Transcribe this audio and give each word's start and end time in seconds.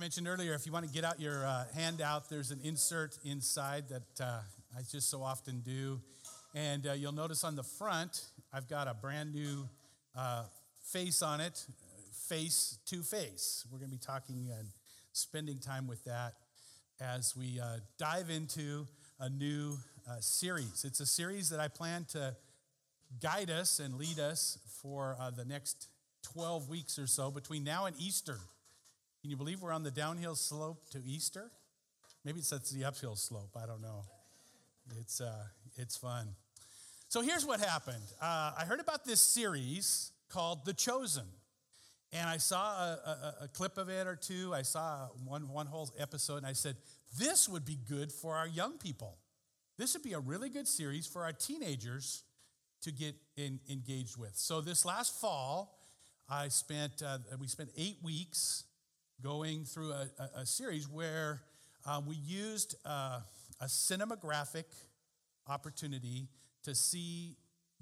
mentioned 0.00 0.26
earlier, 0.26 0.54
if 0.54 0.64
you 0.64 0.72
want 0.72 0.86
to 0.86 0.90
get 0.90 1.04
out 1.04 1.20
your 1.20 1.44
uh, 1.44 1.64
handout, 1.74 2.30
there's 2.30 2.50
an 2.50 2.60
insert 2.64 3.18
inside 3.22 3.84
that 3.90 4.24
uh, 4.24 4.40
I 4.74 4.80
just 4.90 5.10
so 5.10 5.22
often 5.22 5.60
do. 5.60 6.00
And 6.54 6.86
uh, 6.86 6.94
you'll 6.94 7.12
notice 7.12 7.44
on 7.44 7.54
the 7.54 7.62
front, 7.62 8.24
I've 8.50 8.66
got 8.66 8.88
a 8.88 8.94
brand 8.94 9.34
new 9.34 9.68
uh, 10.16 10.44
face 10.82 11.20
on 11.20 11.42
it, 11.42 11.66
face 12.14 12.78
to 12.86 13.02
face. 13.02 13.66
We're 13.70 13.76
going 13.76 13.90
to 13.90 13.96
be 13.96 14.00
talking 14.02 14.48
and 14.58 14.68
spending 15.12 15.58
time 15.58 15.86
with 15.86 16.02
that 16.04 16.32
as 16.98 17.36
we 17.36 17.60
uh, 17.60 17.80
dive 17.98 18.30
into 18.30 18.86
a 19.18 19.28
new 19.28 19.76
uh, 20.08 20.14
series. 20.20 20.82
It's 20.86 21.00
a 21.00 21.06
series 21.06 21.50
that 21.50 21.60
I 21.60 21.68
plan 21.68 22.06
to 22.12 22.34
guide 23.20 23.50
us 23.50 23.78
and 23.78 23.96
lead 23.96 24.18
us 24.18 24.56
for 24.80 25.14
the 25.36 25.44
next 25.44 25.88
12 26.32 26.70
weeks 26.70 26.98
or 26.98 27.06
so 27.06 27.30
between 27.30 27.64
now 27.64 27.84
and 27.84 27.94
Easter. 27.98 28.38
Can 29.20 29.30
you 29.30 29.36
believe 29.36 29.60
we're 29.60 29.72
on 29.72 29.82
the 29.82 29.90
downhill 29.90 30.34
slope 30.34 30.88
to 30.92 31.02
Easter? 31.04 31.50
Maybe 32.24 32.38
it's 32.38 32.48
that's 32.48 32.70
the 32.70 32.84
uphill 32.84 33.16
slope. 33.16 33.50
I 33.54 33.66
don't 33.66 33.82
know. 33.82 34.04
It's 34.98 35.20
uh, 35.20 35.44
it's 35.76 35.94
fun. 35.94 36.28
So 37.08 37.20
here's 37.20 37.44
what 37.44 37.60
happened. 37.60 38.02
Uh, 38.20 38.52
I 38.58 38.64
heard 38.66 38.80
about 38.80 39.04
this 39.04 39.20
series 39.20 40.12
called 40.30 40.64
The 40.64 40.72
Chosen, 40.72 41.26
and 42.14 42.30
I 42.30 42.38
saw 42.38 42.76
a, 42.78 43.34
a, 43.40 43.44
a 43.44 43.48
clip 43.48 43.76
of 43.76 43.90
it 43.90 44.06
or 44.06 44.16
two. 44.16 44.54
I 44.54 44.62
saw 44.62 45.08
one 45.26 45.48
one 45.48 45.66
whole 45.66 45.90
episode, 45.98 46.38
and 46.38 46.46
I 46.46 46.54
said, 46.54 46.76
"This 47.18 47.46
would 47.46 47.66
be 47.66 47.76
good 47.88 48.10
for 48.10 48.36
our 48.36 48.48
young 48.48 48.78
people. 48.78 49.18
This 49.76 49.92
would 49.92 50.02
be 50.02 50.14
a 50.14 50.20
really 50.20 50.48
good 50.48 50.66
series 50.66 51.06
for 51.06 51.24
our 51.24 51.32
teenagers 51.32 52.22
to 52.82 52.90
get 52.90 53.14
in, 53.36 53.60
engaged 53.68 54.16
with." 54.16 54.32
So 54.36 54.62
this 54.62 54.86
last 54.86 55.20
fall, 55.20 55.78
I 56.26 56.48
spent 56.48 57.02
uh, 57.02 57.18
we 57.38 57.48
spent 57.48 57.68
eight 57.76 57.98
weeks 58.02 58.64
going 59.22 59.64
through 59.64 59.92
a, 59.92 60.08
a, 60.18 60.40
a 60.40 60.46
series 60.46 60.88
where 60.88 61.42
uh, 61.86 62.00
we 62.06 62.16
used 62.16 62.74
uh, 62.84 63.20
a 63.60 63.66
cinematographic 63.66 64.64
opportunity 65.48 66.28
to 66.64 66.74
see 66.74 67.36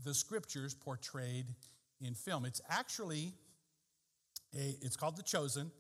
the 0.05 0.15
scriptures 0.15 0.75
portrayed 0.75 1.47
in 2.01 2.15
film. 2.15 2.45
It's 2.45 2.61
actually 2.69 3.35
a, 4.55 4.77
it's 4.81 4.97
called 4.97 5.17
The 5.17 5.23
Chosen, 5.23 5.71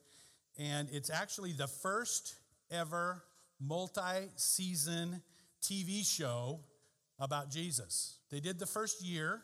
and 0.58 0.88
it's 0.90 1.10
actually 1.10 1.52
the 1.52 1.68
first 1.68 2.34
ever 2.70 3.22
multi-season 3.60 5.22
TV 5.62 6.04
show 6.04 6.60
about 7.18 7.50
Jesus. 7.50 8.18
They 8.30 8.40
did 8.40 8.58
the 8.58 8.66
first 8.66 9.04
year, 9.04 9.42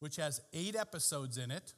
which 0.00 0.16
has 0.16 0.40
eight 0.52 0.76
episodes 0.76 1.38
in 1.38 1.50
it, 1.50 1.74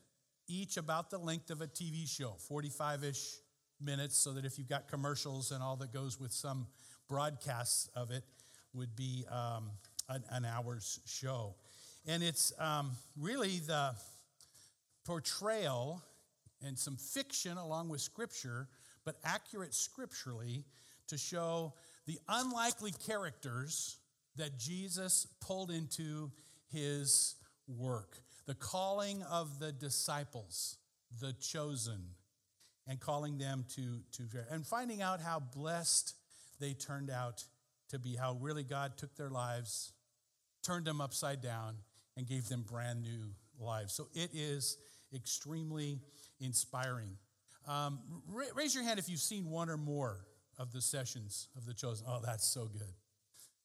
each 0.48 0.76
about 0.76 1.10
the 1.10 1.18
length 1.18 1.50
of 1.50 1.60
a 1.60 1.66
TV 1.66 2.08
show, 2.08 2.36
45 2.38 3.04
ish 3.04 3.38
minutes 3.80 4.16
so 4.16 4.32
that 4.32 4.44
if 4.44 4.58
you've 4.58 4.68
got 4.68 4.88
commercials 4.88 5.52
and 5.52 5.62
all 5.62 5.76
that 5.76 5.92
goes 5.92 6.20
with 6.20 6.32
some 6.32 6.66
broadcasts 7.08 7.88
of 7.94 8.10
it 8.10 8.24
would 8.74 8.94
be 8.96 9.24
um, 9.30 9.70
an, 10.08 10.22
an, 10.30 10.44
hour's 10.44 11.00
show. 11.06 11.54
And 12.06 12.22
it's 12.22 12.52
um, 12.58 12.92
really 13.18 13.60
the 13.66 13.94
portrayal 15.04 16.02
and 16.62 16.78
some 16.78 16.96
fiction 16.96 17.56
along 17.58 17.88
with 17.88 18.00
scripture 18.00 18.68
but 19.04 19.16
accurate 19.24 19.72
scripturally 19.72 20.64
to 21.06 21.16
show 21.16 21.72
the 22.06 22.18
unlikely 22.28 22.92
characters 23.06 23.98
that 24.34 24.58
jesus 24.58 25.28
pulled 25.40 25.70
into 25.70 26.30
his 26.72 27.36
work. 27.68 28.18
The 28.46 28.54
calling 28.54 29.22
of 29.22 29.58
the 29.58 29.72
disciples 29.72 30.78
the 31.20 31.32
chosen 31.34 32.02
and 32.86 33.00
calling 33.00 33.38
them 33.38 33.64
to, 33.74 34.00
to 34.12 34.22
and 34.50 34.66
finding 34.66 35.02
out 35.02 35.20
how 35.20 35.40
blessed 35.40 36.14
they 36.60 36.72
turned 36.72 37.10
out 37.10 37.44
to 37.90 37.98
be, 37.98 38.16
how 38.16 38.34
really 38.40 38.62
God 38.62 38.96
took 38.96 39.14
their 39.16 39.30
lives, 39.30 39.92
turned 40.62 40.86
them 40.86 41.00
upside 41.00 41.40
down, 41.40 41.76
and 42.16 42.26
gave 42.26 42.48
them 42.48 42.62
brand 42.62 43.02
new 43.02 43.30
lives. 43.58 43.92
So 43.92 44.08
it 44.14 44.30
is 44.32 44.78
extremely 45.14 46.00
inspiring. 46.40 47.16
Um, 47.68 47.98
raise 48.54 48.74
your 48.74 48.84
hand 48.84 48.98
if 48.98 49.08
you've 49.08 49.20
seen 49.20 49.50
one 49.50 49.68
or 49.68 49.76
more 49.76 50.24
of 50.58 50.72
the 50.72 50.80
sessions 50.80 51.48
of 51.56 51.66
the 51.66 51.74
chosen. 51.74 52.06
Oh, 52.08 52.20
that's 52.24 52.46
so 52.46 52.66
good. 52.66 52.94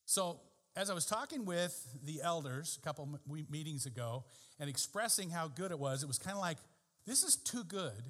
So, 0.06 0.42
as 0.76 0.90
I 0.90 0.94
was 0.94 1.06
talking 1.06 1.44
with 1.44 1.86
the 2.06 2.22
elders 2.24 2.80
a 2.82 2.86
couple 2.86 3.20
meetings 3.50 3.86
ago 3.86 4.24
and 4.58 4.70
expressing 4.70 5.30
how 5.30 5.50
good 5.50 5.72
it 5.72 5.78
was, 5.78 6.02
it 6.02 6.08
was 6.08 6.18
kind 6.18 6.36
of 6.36 6.42
like, 6.42 6.58
this 7.06 7.24
is 7.24 7.36
too 7.36 7.66
good 7.66 8.02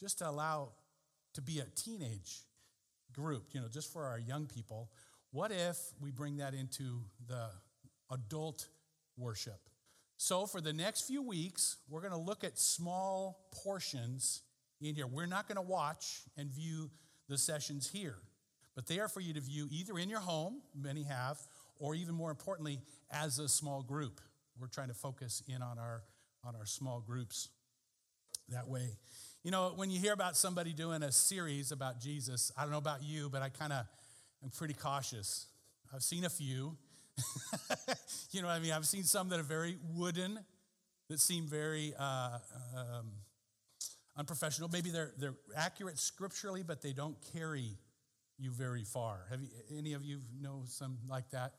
just 0.00 0.18
to 0.18 0.28
allow 0.28 0.70
to 1.34 1.42
be 1.42 1.60
a 1.60 1.66
teenage 1.74 2.42
group, 3.12 3.48
you 3.52 3.60
know, 3.60 3.68
just 3.68 3.92
for 3.92 4.04
our 4.04 4.18
young 4.18 4.46
people. 4.46 4.90
What 5.32 5.52
if 5.52 5.76
we 6.00 6.10
bring 6.10 6.38
that 6.38 6.54
into 6.54 7.00
the 7.26 7.48
adult 8.10 8.68
worship? 9.16 9.60
So, 10.18 10.46
for 10.46 10.62
the 10.62 10.72
next 10.72 11.02
few 11.02 11.22
weeks, 11.22 11.76
we're 11.90 12.00
going 12.00 12.12
to 12.12 12.18
look 12.18 12.42
at 12.42 12.58
small 12.58 13.46
portions 13.52 14.42
in 14.80 14.94
here. 14.94 15.06
We're 15.06 15.26
not 15.26 15.46
going 15.46 15.56
to 15.56 15.62
watch 15.62 16.22
and 16.38 16.50
view 16.50 16.90
the 17.28 17.36
sessions 17.36 17.90
here, 17.90 18.16
but 18.74 18.86
they 18.86 18.98
are 18.98 19.08
for 19.08 19.20
you 19.20 19.34
to 19.34 19.40
view 19.40 19.68
either 19.70 19.98
in 19.98 20.08
your 20.08 20.20
home, 20.20 20.62
many 20.74 21.02
have, 21.02 21.38
or 21.78 21.94
even 21.94 22.14
more 22.14 22.30
importantly, 22.30 22.80
as 23.10 23.38
a 23.38 23.48
small 23.48 23.82
group. 23.82 24.20
We're 24.58 24.68
trying 24.68 24.88
to 24.88 24.94
focus 24.94 25.42
in 25.48 25.60
on 25.60 25.78
our, 25.78 26.02
on 26.44 26.56
our 26.56 26.64
small 26.64 27.00
groups 27.00 27.50
that 28.48 28.68
way. 28.68 28.96
You 29.46 29.52
know, 29.52 29.72
when 29.76 29.92
you 29.92 30.00
hear 30.00 30.12
about 30.12 30.36
somebody 30.36 30.72
doing 30.72 31.04
a 31.04 31.12
series 31.12 31.70
about 31.70 32.00
Jesus, 32.00 32.50
I 32.58 32.62
don't 32.62 32.72
know 32.72 32.78
about 32.78 33.04
you, 33.04 33.30
but 33.30 33.42
I 33.42 33.48
kind 33.48 33.72
of 33.72 33.86
am 34.42 34.50
pretty 34.50 34.74
cautious. 34.74 35.46
I've 35.94 36.02
seen 36.02 36.24
a 36.24 36.28
few. 36.28 36.76
you 38.32 38.42
know 38.42 38.48
what 38.48 38.54
I 38.54 38.58
mean? 38.58 38.72
I've 38.72 38.88
seen 38.88 39.04
some 39.04 39.28
that 39.28 39.38
are 39.38 39.44
very 39.44 39.76
wooden, 39.94 40.40
that 41.08 41.20
seem 41.20 41.46
very 41.46 41.94
uh, 41.96 42.38
um, 42.76 43.12
unprofessional. 44.16 44.68
Maybe 44.68 44.90
they're, 44.90 45.12
they're 45.16 45.36
accurate 45.56 46.00
scripturally, 46.00 46.64
but 46.64 46.82
they 46.82 46.92
don't 46.92 47.16
carry 47.32 47.78
you 48.40 48.50
very 48.50 48.82
far. 48.82 49.26
Have 49.30 49.42
you, 49.42 49.78
any 49.78 49.92
of 49.92 50.04
you 50.04 50.22
know 50.42 50.64
some 50.66 50.98
like 51.08 51.30
that? 51.30 51.52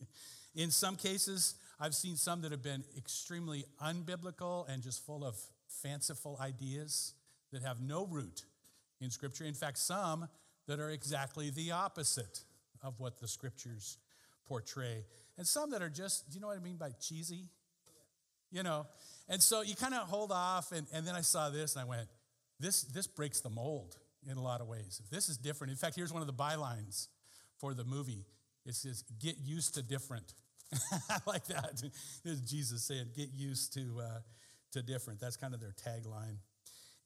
In 0.56 0.72
some 0.72 0.96
cases, 0.96 1.54
I've 1.78 1.94
seen 1.94 2.16
some 2.16 2.42
that 2.42 2.50
have 2.50 2.64
been 2.64 2.82
extremely 2.98 3.66
unbiblical 3.80 4.68
and 4.68 4.82
just 4.82 5.06
full 5.06 5.24
of 5.24 5.36
fanciful 5.68 6.36
ideas 6.40 7.14
that 7.52 7.62
have 7.62 7.80
no 7.80 8.06
root 8.06 8.44
in 9.00 9.10
Scripture. 9.10 9.44
In 9.44 9.54
fact, 9.54 9.78
some 9.78 10.28
that 10.66 10.78
are 10.78 10.90
exactly 10.90 11.50
the 11.50 11.72
opposite 11.72 12.44
of 12.82 12.98
what 12.98 13.18
the 13.18 13.28
Scriptures 13.28 13.98
portray. 14.46 15.04
And 15.38 15.46
some 15.46 15.70
that 15.70 15.82
are 15.82 15.90
just, 15.90 16.28
do 16.30 16.34
you 16.34 16.40
know 16.40 16.48
what 16.48 16.56
I 16.56 16.60
mean 16.60 16.76
by 16.76 16.90
cheesy? 17.00 17.46
You 18.50 18.62
know, 18.62 18.86
and 19.28 19.40
so 19.40 19.62
you 19.62 19.76
kind 19.76 19.94
of 19.94 20.08
hold 20.08 20.32
off. 20.32 20.72
And, 20.72 20.86
and 20.92 21.06
then 21.06 21.14
I 21.14 21.20
saw 21.20 21.50
this 21.50 21.76
and 21.76 21.82
I 21.82 21.84
went, 21.84 22.08
this, 22.58 22.82
this 22.82 23.06
breaks 23.06 23.40
the 23.40 23.50
mold 23.50 23.96
in 24.28 24.36
a 24.36 24.42
lot 24.42 24.60
of 24.60 24.66
ways. 24.66 25.00
If 25.02 25.10
this 25.10 25.28
is 25.28 25.38
different, 25.38 25.70
in 25.70 25.76
fact, 25.76 25.96
here's 25.96 26.12
one 26.12 26.20
of 26.20 26.26
the 26.26 26.34
bylines 26.34 27.08
for 27.58 27.74
the 27.74 27.84
movie 27.84 28.26
it 28.66 28.74
says, 28.74 29.04
get 29.18 29.36
used 29.42 29.74
to 29.74 29.82
different. 29.82 30.34
I 31.10 31.16
like 31.26 31.46
that. 31.46 31.82
Is 32.24 32.40
Jesus 32.42 32.84
saying, 32.84 33.06
get 33.16 33.30
used 33.34 33.72
to, 33.74 34.00
uh, 34.00 34.18
to 34.72 34.82
different. 34.82 35.18
That's 35.18 35.36
kind 35.36 35.54
of 35.54 35.60
their 35.60 35.72
tagline. 35.72 36.36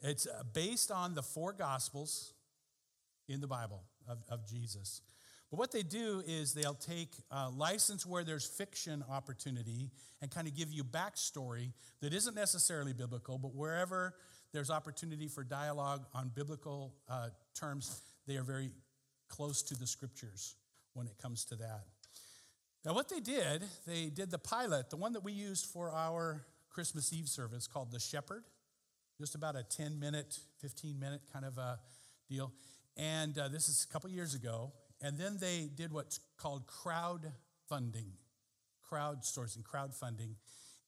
It's 0.06 0.26
uh, 0.26 0.42
based 0.52 0.90
on 0.90 1.14
the 1.14 1.22
four 1.22 1.54
gospels 1.54 2.34
in 3.26 3.40
the 3.40 3.46
Bible 3.46 3.82
of, 4.06 4.18
of 4.28 4.46
Jesus. 4.46 5.00
But 5.50 5.58
what 5.58 5.72
they 5.72 5.82
do 5.82 6.22
is 6.26 6.52
they'll 6.52 6.74
take 6.74 7.08
a 7.30 7.48
license 7.48 8.04
where 8.04 8.22
there's 8.22 8.44
fiction 8.44 9.02
opportunity 9.10 9.90
and 10.20 10.30
kind 10.30 10.46
of 10.46 10.54
give 10.54 10.70
you 10.70 10.84
backstory 10.84 11.72
that 12.02 12.12
isn't 12.12 12.36
necessarily 12.36 12.92
biblical, 12.92 13.38
but 13.38 13.54
wherever 13.54 14.14
there's 14.52 14.70
opportunity 14.70 15.26
for 15.26 15.42
dialogue 15.42 16.04
on 16.12 16.30
biblical 16.34 16.94
uh, 17.08 17.28
terms, 17.58 18.02
they 18.26 18.36
are 18.36 18.42
very 18.42 18.70
close 19.28 19.62
to 19.62 19.74
the 19.74 19.86
scriptures 19.86 20.56
when 20.92 21.06
it 21.06 21.16
comes 21.16 21.46
to 21.46 21.56
that. 21.56 21.84
Now, 22.84 22.92
what 22.92 23.08
they 23.08 23.20
did, 23.20 23.62
they 23.86 24.10
did 24.10 24.30
the 24.30 24.38
pilot, 24.38 24.90
the 24.90 24.96
one 24.96 25.14
that 25.14 25.24
we 25.24 25.32
used 25.32 25.64
for 25.64 25.90
our 25.90 26.44
Christmas 26.68 27.10
Eve 27.10 27.28
service 27.28 27.66
called 27.66 27.90
The 27.90 28.00
Shepherd 28.00 28.44
just 29.18 29.34
about 29.34 29.56
a 29.56 29.62
10 29.62 29.98
minute, 29.98 30.38
15 30.60 30.98
minute 30.98 31.20
kind 31.32 31.44
of 31.44 31.58
a 31.58 31.78
deal. 32.28 32.52
And 32.96 33.36
uh, 33.38 33.48
this 33.48 33.68
is 33.68 33.86
a 33.88 33.92
couple 33.92 34.10
years 34.10 34.34
ago. 34.34 34.72
And 35.00 35.18
then 35.18 35.36
they 35.40 35.68
did 35.74 35.92
what's 35.92 36.20
called 36.38 36.66
crowd 36.66 37.32
funding, 37.68 38.12
crowdsourcing, 38.90 39.62
crowdfunding. 39.62 40.34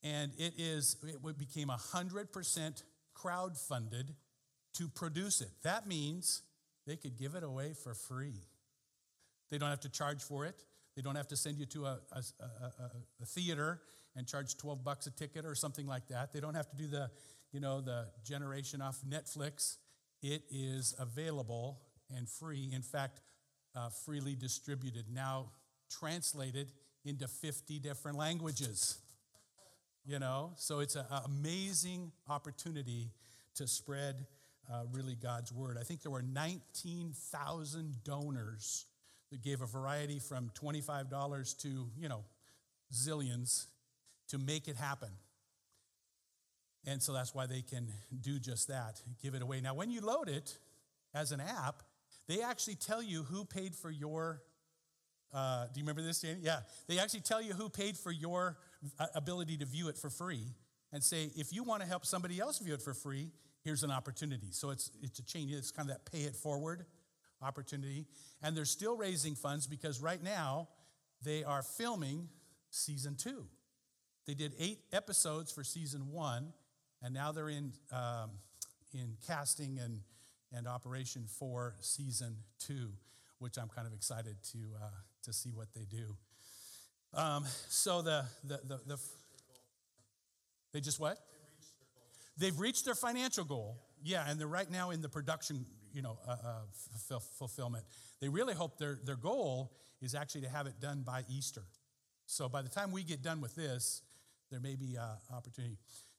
And 0.02 0.32
it 0.38 0.54
is, 0.56 0.96
it 1.02 1.38
became 1.38 1.68
100% 1.68 2.82
crowd 3.14 3.56
funded 3.56 4.14
to 4.74 4.88
produce 4.88 5.40
it. 5.40 5.50
That 5.62 5.86
means 5.86 6.42
they 6.86 6.96
could 6.96 7.18
give 7.18 7.34
it 7.34 7.42
away 7.42 7.72
for 7.72 7.94
free. 7.94 8.42
They 9.50 9.58
don't 9.58 9.70
have 9.70 9.80
to 9.80 9.88
charge 9.88 10.22
for 10.22 10.44
it. 10.44 10.54
They 10.94 11.02
don't 11.02 11.16
have 11.16 11.28
to 11.28 11.36
send 11.36 11.58
you 11.58 11.66
to 11.66 11.86
a, 11.86 11.98
a, 12.12 12.22
a, 12.40 12.90
a 13.22 13.26
theater 13.26 13.80
and 14.16 14.26
charge 14.26 14.56
12 14.56 14.82
bucks 14.82 15.06
a 15.06 15.10
ticket 15.10 15.44
or 15.44 15.54
something 15.54 15.86
like 15.86 16.08
that. 16.08 16.32
They 16.32 16.40
don't 16.40 16.54
have 16.54 16.68
to 16.70 16.76
do 16.76 16.86
the 16.86 17.10
you 17.52 17.60
know, 17.60 17.80
the 17.80 18.06
generation 18.24 18.82
off 18.82 18.98
Netflix 19.08 19.76
it 20.22 20.42
is 20.50 20.94
available 20.98 21.80
and 22.14 22.28
free. 22.28 22.70
In 22.72 22.82
fact, 22.82 23.20
uh, 23.74 23.90
freely 24.04 24.34
distributed, 24.34 25.06
now 25.12 25.52
translated 25.90 26.72
into 27.04 27.28
50 27.28 27.78
different 27.78 28.18
languages. 28.18 28.98
You 30.04 30.18
know, 30.18 30.52
so 30.56 30.80
it's 30.80 30.96
an 30.96 31.06
amazing 31.24 32.12
opportunity 32.28 33.10
to 33.56 33.66
spread 33.66 34.26
uh, 34.72 34.82
really 34.92 35.14
God's 35.14 35.52
word. 35.52 35.76
I 35.80 35.82
think 35.82 36.02
there 36.02 36.12
were 36.12 36.22
19,000 36.22 37.94
donors 38.04 38.86
that 39.30 39.42
gave 39.42 39.62
a 39.62 39.66
variety 39.66 40.18
from 40.18 40.50
$25 40.60 41.58
to, 41.62 41.88
you 41.98 42.08
know, 42.08 42.24
zillions 42.92 43.66
to 44.28 44.38
make 44.38 44.68
it 44.68 44.76
happen. 44.76 45.10
And 46.86 47.02
so 47.02 47.12
that's 47.12 47.34
why 47.34 47.46
they 47.46 47.62
can 47.62 47.88
do 48.20 48.38
just 48.38 48.68
that, 48.68 49.02
give 49.22 49.34
it 49.34 49.42
away. 49.42 49.60
Now, 49.60 49.74
when 49.74 49.90
you 49.90 50.00
load 50.00 50.28
it 50.28 50.56
as 51.14 51.32
an 51.32 51.40
app, 51.40 51.82
they 52.28 52.42
actually 52.42 52.76
tell 52.76 53.02
you 53.02 53.24
who 53.24 53.44
paid 53.44 53.74
for 53.74 53.90
your. 53.90 54.42
Uh, 55.34 55.64
do 55.64 55.80
you 55.80 55.82
remember 55.82 56.02
this, 56.02 56.20
Danny? 56.20 56.38
Yeah. 56.42 56.60
They 56.86 56.98
actually 56.98 57.20
tell 57.20 57.42
you 57.42 57.52
who 57.52 57.68
paid 57.68 57.96
for 57.96 58.12
your 58.12 58.58
uh, 58.98 59.06
ability 59.14 59.56
to 59.58 59.66
view 59.66 59.88
it 59.88 59.98
for 59.98 60.08
free 60.08 60.44
and 60.92 61.02
say, 61.02 61.30
if 61.36 61.52
you 61.52 61.64
want 61.64 61.82
to 61.82 61.88
help 61.88 62.06
somebody 62.06 62.38
else 62.38 62.58
view 62.60 62.74
it 62.74 62.80
for 62.80 62.94
free, 62.94 63.30
here's 63.64 63.82
an 63.82 63.90
opportunity. 63.90 64.48
So 64.52 64.70
it's, 64.70 64.92
it's 65.02 65.18
a 65.18 65.24
change. 65.24 65.52
It's 65.52 65.72
kind 65.72 65.90
of 65.90 65.96
that 65.96 66.10
pay 66.10 66.20
it 66.20 66.36
forward 66.36 66.86
opportunity. 67.42 68.06
And 68.42 68.56
they're 68.56 68.64
still 68.64 68.96
raising 68.96 69.34
funds 69.34 69.66
because 69.66 70.00
right 70.00 70.22
now 70.22 70.68
they 71.22 71.42
are 71.42 71.62
filming 71.62 72.28
season 72.70 73.16
two. 73.16 73.46
They 74.26 74.34
did 74.34 74.54
eight 74.58 74.80
episodes 74.92 75.52
for 75.52 75.62
season 75.62 76.10
one, 76.10 76.52
and 77.02 77.14
now 77.14 77.32
they're 77.32 77.48
in, 77.48 77.72
um, 77.92 78.30
in 78.92 79.16
casting 79.26 79.78
and, 79.78 80.00
and 80.52 80.66
operation 80.66 81.26
for 81.28 81.76
season 81.80 82.36
two, 82.58 82.90
which 83.38 83.56
I'm 83.56 83.68
kind 83.68 83.86
of 83.86 83.92
excited 83.92 84.36
to, 84.52 84.58
uh, 84.82 84.88
to 85.24 85.32
see 85.32 85.50
what 85.50 85.68
they 85.74 85.84
do. 85.84 86.16
Um, 87.14 87.44
so 87.68 88.02
the, 88.02 88.24
the, 88.44 88.60
the, 88.64 88.80
the, 88.86 88.98
they 90.72 90.80
just 90.80 90.98
what? 90.98 91.18
They've 92.36 92.58
reached 92.58 92.84
their 92.84 92.94
financial 92.94 93.44
goal. 93.44 93.78
Yeah, 94.02 94.24
and 94.28 94.38
they're 94.38 94.46
right 94.46 94.70
now 94.70 94.90
in 94.90 95.00
the 95.00 95.08
production, 95.08 95.64
you 95.92 96.02
know, 96.02 96.18
uh, 96.28 96.36
uh, 97.12 97.18
fulfillment. 97.38 97.84
They 98.20 98.28
really 98.28 98.54
hope 98.54 98.76
their, 98.78 98.98
their 99.04 99.16
goal 99.16 99.72
is 100.02 100.14
actually 100.14 100.42
to 100.42 100.48
have 100.48 100.66
it 100.66 100.80
done 100.80 101.02
by 101.06 101.24
Easter. 101.30 101.62
So 102.26 102.48
by 102.48 102.62
the 102.62 102.68
time 102.68 102.92
we 102.92 103.04
get 103.04 103.22
done 103.22 103.40
with 103.40 103.54
this, 103.54 104.02
there 104.50 104.60
may 104.60 104.76
be 104.76 104.96
an 104.96 105.16
opportunity 105.34 105.78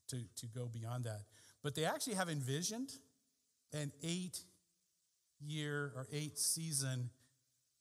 to, 0.10 0.18
to 0.38 0.48
go 0.48 0.70
beyond 0.72 1.06
that. 1.06 1.22
But 1.64 1.76
they 1.76 1.86
actually 1.86 2.16
have 2.16 2.30
envisioned 2.30 2.92
an 3.74 3.92
eight 4.04 4.40
year 5.40 5.92
or 5.96 6.08
eight 6.12 6.38
season, 6.38 7.10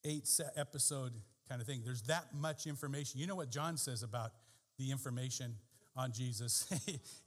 eight 0.04 0.28
episode 0.56 1.12
kind 1.48 1.60
of 1.60 1.66
thing. 1.66 1.82
There's 1.84 2.02
that 2.02 2.34
much 2.34 2.66
information. 2.66 3.20
You 3.20 3.26
know 3.26 3.37
what 3.37 3.50
John 3.50 3.76
says 3.76 4.02
about 4.02 4.32
the 4.78 4.90
information 4.90 5.54
on 5.96 6.12
Jesus. 6.12 6.66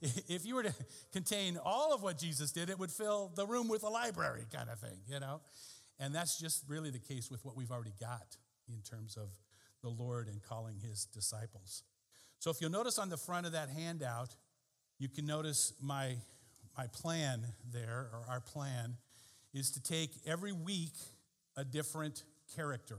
if 0.00 0.46
you 0.46 0.54
were 0.54 0.62
to 0.62 0.74
contain 1.12 1.58
all 1.64 1.92
of 1.94 2.02
what 2.02 2.18
Jesus 2.18 2.52
did, 2.52 2.70
it 2.70 2.78
would 2.78 2.90
fill 2.90 3.32
the 3.34 3.46
room 3.46 3.68
with 3.68 3.82
a 3.82 3.88
library 3.88 4.46
kind 4.52 4.68
of 4.70 4.78
thing, 4.78 4.98
you 5.08 5.18
know? 5.18 5.40
And 5.98 6.14
that's 6.14 6.38
just 6.40 6.64
really 6.68 6.90
the 6.90 6.98
case 6.98 7.30
with 7.30 7.44
what 7.44 7.56
we've 7.56 7.70
already 7.70 7.94
got 8.00 8.36
in 8.68 8.80
terms 8.82 9.16
of 9.16 9.28
the 9.82 9.88
Lord 9.88 10.28
and 10.28 10.42
calling 10.42 10.76
his 10.80 11.04
disciples. 11.06 11.82
So 12.40 12.50
if 12.50 12.62
you'll 12.62 12.70
notice 12.70 12.98
on 12.98 13.10
the 13.10 13.18
front 13.18 13.44
of 13.44 13.52
that 13.52 13.68
handout, 13.68 14.34
you 14.98 15.10
can 15.10 15.26
notice 15.26 15.74
my, 15.82 16.16
my 16.76 16.86
plan 16.86 17.44
there, 17.70 18.08
or 18.12 18.22
our 18.30 18.40
plan, 18.40 18.96
is 19.52 19.70
to 19.72 19.82
take 19.82 20.10
every 20.26 20.52
week 20.52 20.94
a 21.58 21.64
different 21.64 22.24
character. 22.56 22.96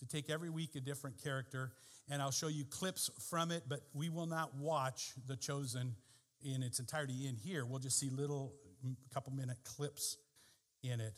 To 0.00 0.06
take 0.06 0.28
every 0.28 0.50
week 0.50 0.76
a 0.76 0.80
different 0.80 1.22
character, 1.24 1.72
and 2.10 2.20
I'll 2.20 2.30
show 2.30 2.48
you 2.48 2.64
clips 2.66 3.10
from 3.30 3.50
it, 3.50 3.62
but 3.70 3.80
we 3.94 4.10
will 4.10 4.26
not 4.26 4.54
watch 4.54 5.12
The 5.26 5.36
Chosen 5.36 5.94
in 6.42 6.62
its 6.62 6.78
entirety 6.78 7.26
in 7.26 7.36
here. 7.36 7.64
We'll 7.64 7.78
just 7.78 7.98
see 7.98 8.10
little 8.10 8.52
couple 9.14 9.32
minute 9.32 9.58
clips 9.64 10.18
in 10.82 11.00
it. 11.00 11.14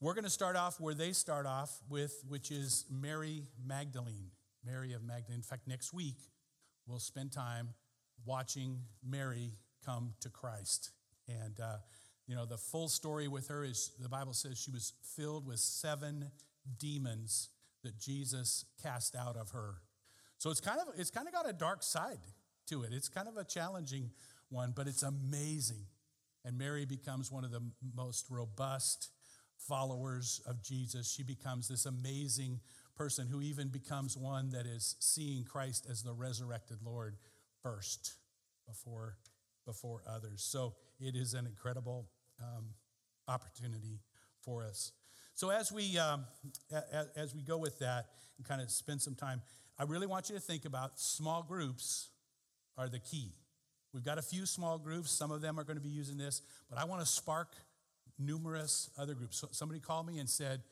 We're 0.00 0.14
going 0.14 0.24
to 0.24 0.30
start 0.30 0.56
off 0.56 0.80
where 0.80 0.92
they 0.92 1.12
start 1.12 1.46
off 1.46 1.80
with, 1.88 2.22
which 2.28 2.50
is 2.50 2.84
Mary 2.90 3.44
Magdalene. 3.64 4.32
Mary 4.66 4.92
of 4.92 5.02
Magdalene. 5.02 5.38
In 5.38 5.42
fact, 5.42 5.66
next 5.66 5.94
week, 5.94 6.16
we'll 6.86 6.98
spend 6.98 7.32
time 7.32 7.70
watching 8.24 8.80
Mary 9.06 9.52
come 9.84 10.14
to 10.20 10.28
Christ. 10.28 10.90
And, 11.28 11.58
uh, 11.60 11.78
you 12.26 12.34
know, 12.34 12.46
the 12.46 12.56
full 12.56 12.88
story 12.88 13.28
with 13.28 13.48
her 13.48 13.64
is 13.64 13.92
the 14.00 14.08
Bible 14.08 14.32
says 14.32 14.58
she 14.58 14.70
was 14.70 14.94
filled 15.16 15.46
with 15.46 15.58
seven 15.58 16.30
demons 16.78 17.50
that 17.82 17.98
Jesus 17.98 18.64
cast 18.82 19.14
out 19.14 19.36
of 19.36 19.50
her. 19.50 19.76
So 20.38 20.50
it's 20.50 20.60
kind 20.60 20.80
of 20.80 20.98
it's 20.98 21.10
kind 21.10 21.26
of 21.26 21.32
got 21.32 21.48
a 21.48 21.52
dark 21.52 21.82
side 21.82 22.18
to 22.66 22.82
it. 22.82 22.90
It's 22.92 23.08
kind 23.08 23.28
of 23.28 23.36
a 23.36 23.44
challenging 23.44 24.10
one, 24.48 24.72
but 24.74 24.86
it's 24.86 25.02
amazing. 25.02 25.86
And 26.44 26.58
Mary 26.58 26.84
becomes 26.84 27.30
one 27.30 27.44
of 27.44 27.50
the 27.50 27.62
most 27.94 28.26
robust 28.30 29.10
followers 29.56 30.40
of 30.46 30.62
Jesus. 30.62 31.10
She 31.10 31.22
becomes 31.22 31.68
this 31.68 31.86
amazing 31.86 32.60
person 32.96 33.26
who 33.28 33.40
even 33.40 33.68
becomes 33.68 34.16
one 34.16 34.50
that 34.50 34.66
is 34.66 34.96
seeing 35.00 35.44
Christ 35.44 35.86
as 35.90 36.02
the 36.02 36.12
resurrected 36.12 36.78
Lord 36.84 37.16
first 37.62 38.14
before, 38.66 39.16
before 39.66 40.02
others. 40.08 40.42
So 40.42 40.74
it 41.00 41.16
is 41.16 41.34
an 41.34 41.46
incredible 41.46 42.06
um, 42.40 42.66
opportunity 43.28 44.00
for 44.40 44.64
us. 44.64 44.92
So 45.34 45.50
as 45.50 45.72
we 45.72 45.98
um, 45.98 46.26
as, 46.92 47.08
as 47.16 47.34
we 47.34 47.42
go 47.42 47.58
with 47.58 47.78
that 47.80 48.06
and 48.38 48.46
kind 48.46 48.60
of 48.60 48.70
spend 48.70 49.02
some 49.02 49.14
time, 49.14 49.42
I 49.78 49.82
really 49.82 50.06
want 50.06 50.28
you 50.28 50.36
to 50.36 50.40
think 50.40 50.64
about 50.64 51.00
small 51.00 51.42
groups 51.42 52.10
are 52.78 52.88
the 52.88 53.00
key. 53.00 53.32
We've 53.92 54.04
got 54.04 54.18
a 54.18 54.22
few 54.22 54.46
small 54.46 54.78
groups. 54.78 55.10
Some 55.10 55.30
of 55.30 55.40
them 55.40 55.58
are 55.58 55.64
going 55.64 55.76
to 55.76 55.82
be 55.82 55.88
using 55.88 56.16
this, 56.18 56.42
but 56.68 56.78
I 56.78 56.84
want 56.84 57.00
to 57.00 57.06
spark 57.06 57.54
numerous 58.18 58.90
other 58.98 59.14
groups. 59.14 59.38
So 59.38 59.48
somebody 59.50 59.80
called 59.80 60.06
me 60.06 60.18
and 60.18 60.28
said, 60.28 60.62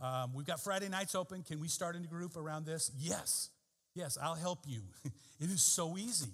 um, 0.00 0.32
We've 0.34 0.46
got 0.46 0.60
Friday 0.60 0.88
nights 0.88 1.14
open. 1.14 1.42
Can 1.42 1.60
we 1.60 1.68
start 1.68 1.96
a 1.96 2.00
group 2.00 2.36
around 2.36 2.66
this? 2.66 2.90
Yes. 2.98 3.50
Yes, 3.94 4.16
I'll 4.20 4.34
help 4.34 4.60
you. 4.66 4.82
it 5.04 5.50
is 5.50 5.62
so 5.62 5.96
easy 5.96 6.30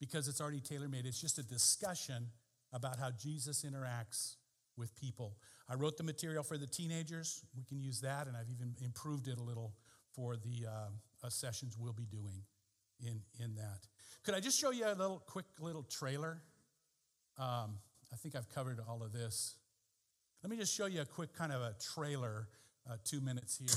because 0.00 0.28
it's 0.28 0.40
already 0.40 0.60
tailor 0.60 0.88
made. 0.88 1.06
It's 1.06 1.20
just 1.20 1.38
a 1.38 1.42
discussion 1.42 2.28
about 2.72 2.98
how 2.98 3.10
Jesus 3.10 3.64
interacts 3.64 4.36
with 4.76 4.94
people. 4.96 5.36
I 5.68 5.74
wrote 5.74 5.96
the 5.96 6.04
material 6.04 6.42
for 6.42 6.56
the 6.56 6.66
teenagers. 6.66 7.44
We 7.56 7.64
can 7.64 7.78
use 7.78 8.00
that, 8.00 8.26
and 8.26 8.36
I've 8.36 8.50
even 8.50 8.74
improved 8.84 9.28
it 9.28 9.38
a 9.38 9.42
little 9.42 9.74
for 10.14 10.36
the 10.36 10.66
uh, 10.68 11.28
sessions 11.28 11.76
we'll 11.78 11.92
be 11.92 12.06
doing 12.06 12.42
in, 13.00 13.20
in 13.42 13.54
that. 13.56 13.86
Could 14.24 14.34
I 14.34 14.40
just 14.40 14.58
show 14.58 14.70
you 14.70 14.86
a 14.86 14.94
little 14.94 15.22
quick 15.26 15.46
little 15.60 15.82
trailer? 15.82 16.40
Um, 17.38 17.78
I 18.12 18.16
think 18.16 18.36
I've 18.36 18.48
covered 18.48 18.78
all 18.88 19.02
of 19.02 19.12
this. 19.12 19.56
Let 20.42 20.50
me 20.50 20.56
just 20.56 20.74
show 20.74 20.86
you 20.86 21.00
a 21.00 21.04
quick 21.04 21.32
kind 21.32 21.52
of 21.52 21.62
a 21.62 21.74
trailer, 21.94 22.48
uh, 22.90 22.96
two 23.04 23.20
minutes 23.20 23.58
here. 23.58 23.68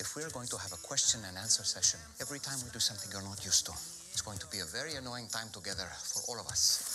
If 0.00 0.16
we're 0.16 0.30
going 0.30 0.48
to 0.48 0.58
have 0.58 0.72
a 0.72 0.80
question 0.82 1.20
and 1.26 1.36
answer 1.38 1.64
session, 1.64 2.00
every 2.20 2.38
time 2.38 2.58
we 2.64 2.70
do 2.70 2.78
something 2.78 3.10
you're 3.10 3.22
not 3.22 3.44
used 3.44 3.66
to, 3.66 3.72
it's 4.12 4.22
going 4.22 4.38
to 4.38 4.46
be 4.50 4.58
a 4.60 4.66
very 4.66 4.94
annoying 4.96 5.28
time 5.28 5.48
together 5.52 5.86
for 6.12 6.22
all 6.30 6.40
of 6.40 6.46
us. 6.46 6.90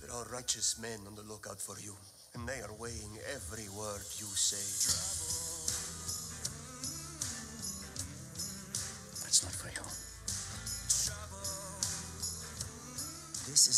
There 0.00 0.12
are 0.14 0.24
righteous 0.32 0.78
men 0.80 1.00
on 1.06 1.14
the 1.14 1.22
lookout 1.22 1.60
for 1.60 1.76
you, 1.80 1.96
and 2.34 2.48
they 2.48 2.60
are 2.60 2.72
weighing 2.78 3.18
every 3.34 3.68
word 3.76 4.04
you 4.18 4.28
say. 4.36 5.35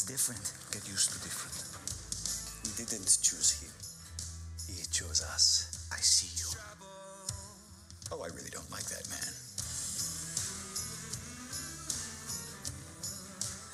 Different. 0.09 0.41
Get 0.73 0.88
used 0.88 1.12
to 1.12 1.21
different. 1.21 1.53
We 2.65 2.73
didn't 2.81 3.12
choose 3.21 3.61
him. 3.61 3.69
He 4.65 4.81
chose 4.88 5.21
us. 5.21 5.69
I 5.93 6.00
see 6.00 6.33
you. 6.41 6.49
Oh, 8.11 8.25
I 8.25 8.33
really 8.33 8.49
don't 8.49 8.71
like 8.73 8.88
that 8.88 9.05
man. 9.12 9.33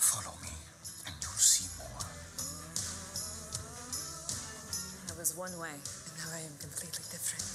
Follow 0.02 0.34
me, 0.42 0.50
and 1.06 1.14
you'll 1.22 1.38
see 1.38 1.70
more. 1.78 2.02
I 5.06 5.14
was 5.14 5.38
one 5.38 5.54
way, 5.62 5.78
and 5.78 6.14
now 6.18 6.34
I 6.34 6.42
am 6.42 6.58
completely 6.58 7.06
different 7.14 7.46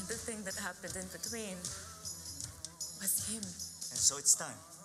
And 0.00 0.08
the 0.08 0.16
thing 0.16 0.40
that 0.48 0.56
happened 0.56 0.96
in 0.96 1.04
between 1.12 1.60
was 3.04 3.28
him. 3.28 3.44
And 3.44 4.00
so 4.00 4.16
it's 4.16 4.34
time. 4.34 4.79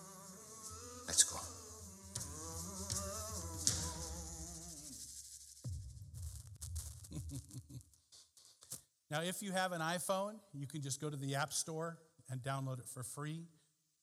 Now, 9.15 9.21
if 9.21 9.41
you 9.41 9.53
have 9.53 9.71
an 9.71 9.79
iPhone, 9.79 10.33
you 10.51 10.67
can 10.67 10.81
just 10.81 10.99
go 10.99 11.09
to 11.09 11.15
the 11.15 11.35
App 11.35 11.53
Store 11.53 11.97
and 12.29 12.43
download 12.43 12.79
it 12.79 12.85
for 12.89 13.01
free. 13.01 13.45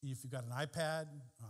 If 0.03 0.25
you've 0.25 0.33
got 0.33 0.45
an 0.45 0.53
iPad, 0.53 1.05
uh, 1.39 1.47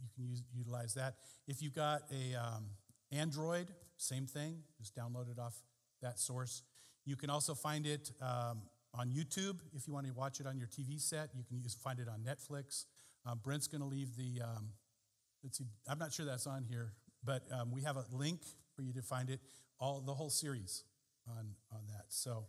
you 0.00 0.08
can 0.14 0.24
use, 0.24 0.44
utilize 0.54 0.94
that. 0.94 1.16
If 1.48 1.60
you've 1.62 1.74
got 1.74 2.02
a 2.12 2.36
um, 2.36 2.66
Android, 3.10 3.66
same 3.96 4.26
thing. 4.26 4.58
Just 4.78 4.94
download 4.94 5.28
it 5.32 5.40
off 5.40 5.56
that 6.00 6.20
source. 6.20 6.62
You 7.04 7.16
can 7.16 7.28
also 7.28 7.54
find 7.54 7.88
it 7.88 8.12
um, 8.20 8.62
on 8.94 9.10
YouTube 9.10 9.58
if 9.74 9.88
you 9.88 9.92
want 9.92 10.06
to 10.06 10.12
watch 10.12 10.38
it 10.38 10.46
on 10.46 10.56
your 10.56 10.68
TV 10.68 11.00
set. 11.00 11.30
You 11.34 11.42
can 11.42 11.58
use, 11.58 11.74
find 11.74 11.98
it 11.98 12.06
on 12.06 12.20
Netflix. 12.20 12.84
Um, 13.26 13.40
Brent's 13.42 13.66
going 13.66 13.80
to 13.80 13.88
leave 13.88 14.14
the. 14.16 14.42
Um, 14.44 14.68
let's 15.42 15.58
see. 15.58 15.66
I'm 15.88 15.98
not 15.98 16.12
sure 16.12 16.24
that's 16.24 16.46
on 16.46 16.62
here, 16.62 16.92
but 17.24 17.42
um, 17.50 17.72
we 17.72 17.82
have 17.82 17.96
a 17.96 18.04
link 18.12 18.42
for 18.76 18.82
you 18.82 18.92
to 18.92 19.02
find 19.02 19.28
it. 19.28 19.40
All 19.80 20.00
the 20.00 20.14
whole 20.14 20.30
series 20.30 20.84
on 21.26 21.56
on 21.72 21.80
that. 21.88 22.04
So 22.10 22.46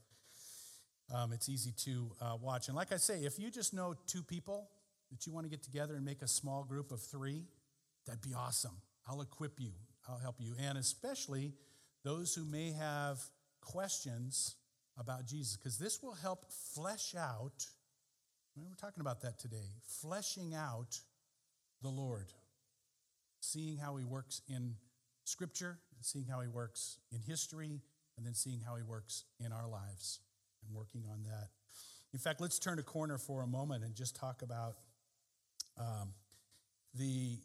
um, 1.12 1.34
it's 1.34 1.50
easy 1.50 1.72
to 1.86 2.12
uh, 2.22 2.38
watch. 2.40 2.68
And 2.68 2.76
like 2.76 2.92
I 2.92 2.98
say, 2.98 3.20
if 3.20 3.40
you 3.40 3.50
just 3.50 3.74
know 3.74 3.96
two 4.08 4.24
people 4.24 4.70
that 5.12 5.26
you 5.26 5.34
want 5.34 5.46
to 5.46 5.50
get 5.50 5.64
together 5.64 5.96
and 5.96 6.06
make 6.06 6.22
a 6.22 6.28
small 6.28 6.64
group 6.64 6.92
of 6.92 7.02
three, 7.02 7.46
that'd 8.06 8.22
be 8.22 8.34
awesome. 8.34 8.78
I'll 9.08 9.22
equip 9.22 9.60
you. 9.60 9.72
I'll 10.08 10.18
help 10.18 10.36
you, 10.40 10.54
and 10.60 10.78
especially 10.78 11.54
those 12.04 12.36
who 12.36 12.44
may 12.44 12.72
have 12.72 13.22
questions 13.62 14.56
about 14.98 15.26
Jesus, 15.26 15.56
because 15.56 15.78
this 15.78 16.04
will 16.04 16.14
help 16.14 16.46
flesh 16.76 17.16
out. 17.16 17.66
We're 18.56 18.76
talking 18.76 19.00
about 19.00 19.22
that 19.22 19.40
today, 19.40 19.72
fleshing 20.02 20.54
out 20.54 21.00
the 21.82 21.90
Lord, 21.90 22.34
seeing 23.40 23.78
how 23.78 23.96
He 23.96 24.04
works 24.04 24.42
in 24.50 24.76
Scripture, 25.24 25.80
seeing 26.02 26.26
how 26.26 26.42
He 26.42 26.50
works 26.50 26.98
in 27.14 27.22
history, 27.22 27.80
and 28.18 28.26
then 28.26 28.34
seeing 28.34 28.60
how 28.60 28.76
He 28.76 28.84
works 28.84 29.24
in 29.40 29.54
our 29.54 29.68
lives 29.68 30.20
and 30.66 30.76
working 30.76 31.04
on 31.12 31.24
that. 31.24 31.50
In 32.14 32.20
fact, 32.20 32.42
let's 32.42 32.60
turn 32.60 32.80
a 32.80 32.84
corner 32.84 33.18
for 33.18 33.42
a 33.42 33.48
moment 33.48 33.84
and 33.84 33.96
just 33.96 34.16
talk 34.16 34.42
about 34.42 34.76
um, 35.78 36.14
the 36.94 37.40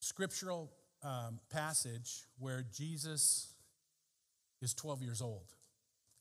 scriptural 0.00 0.72
um, 1.02 1.40
passage 1.50 2.24
where 2.38 2.64
Jesus 2.74 3.52
is 4.62 4.72
12 4.74 5.02
years 5.02 5.20
old. 5.20 5.52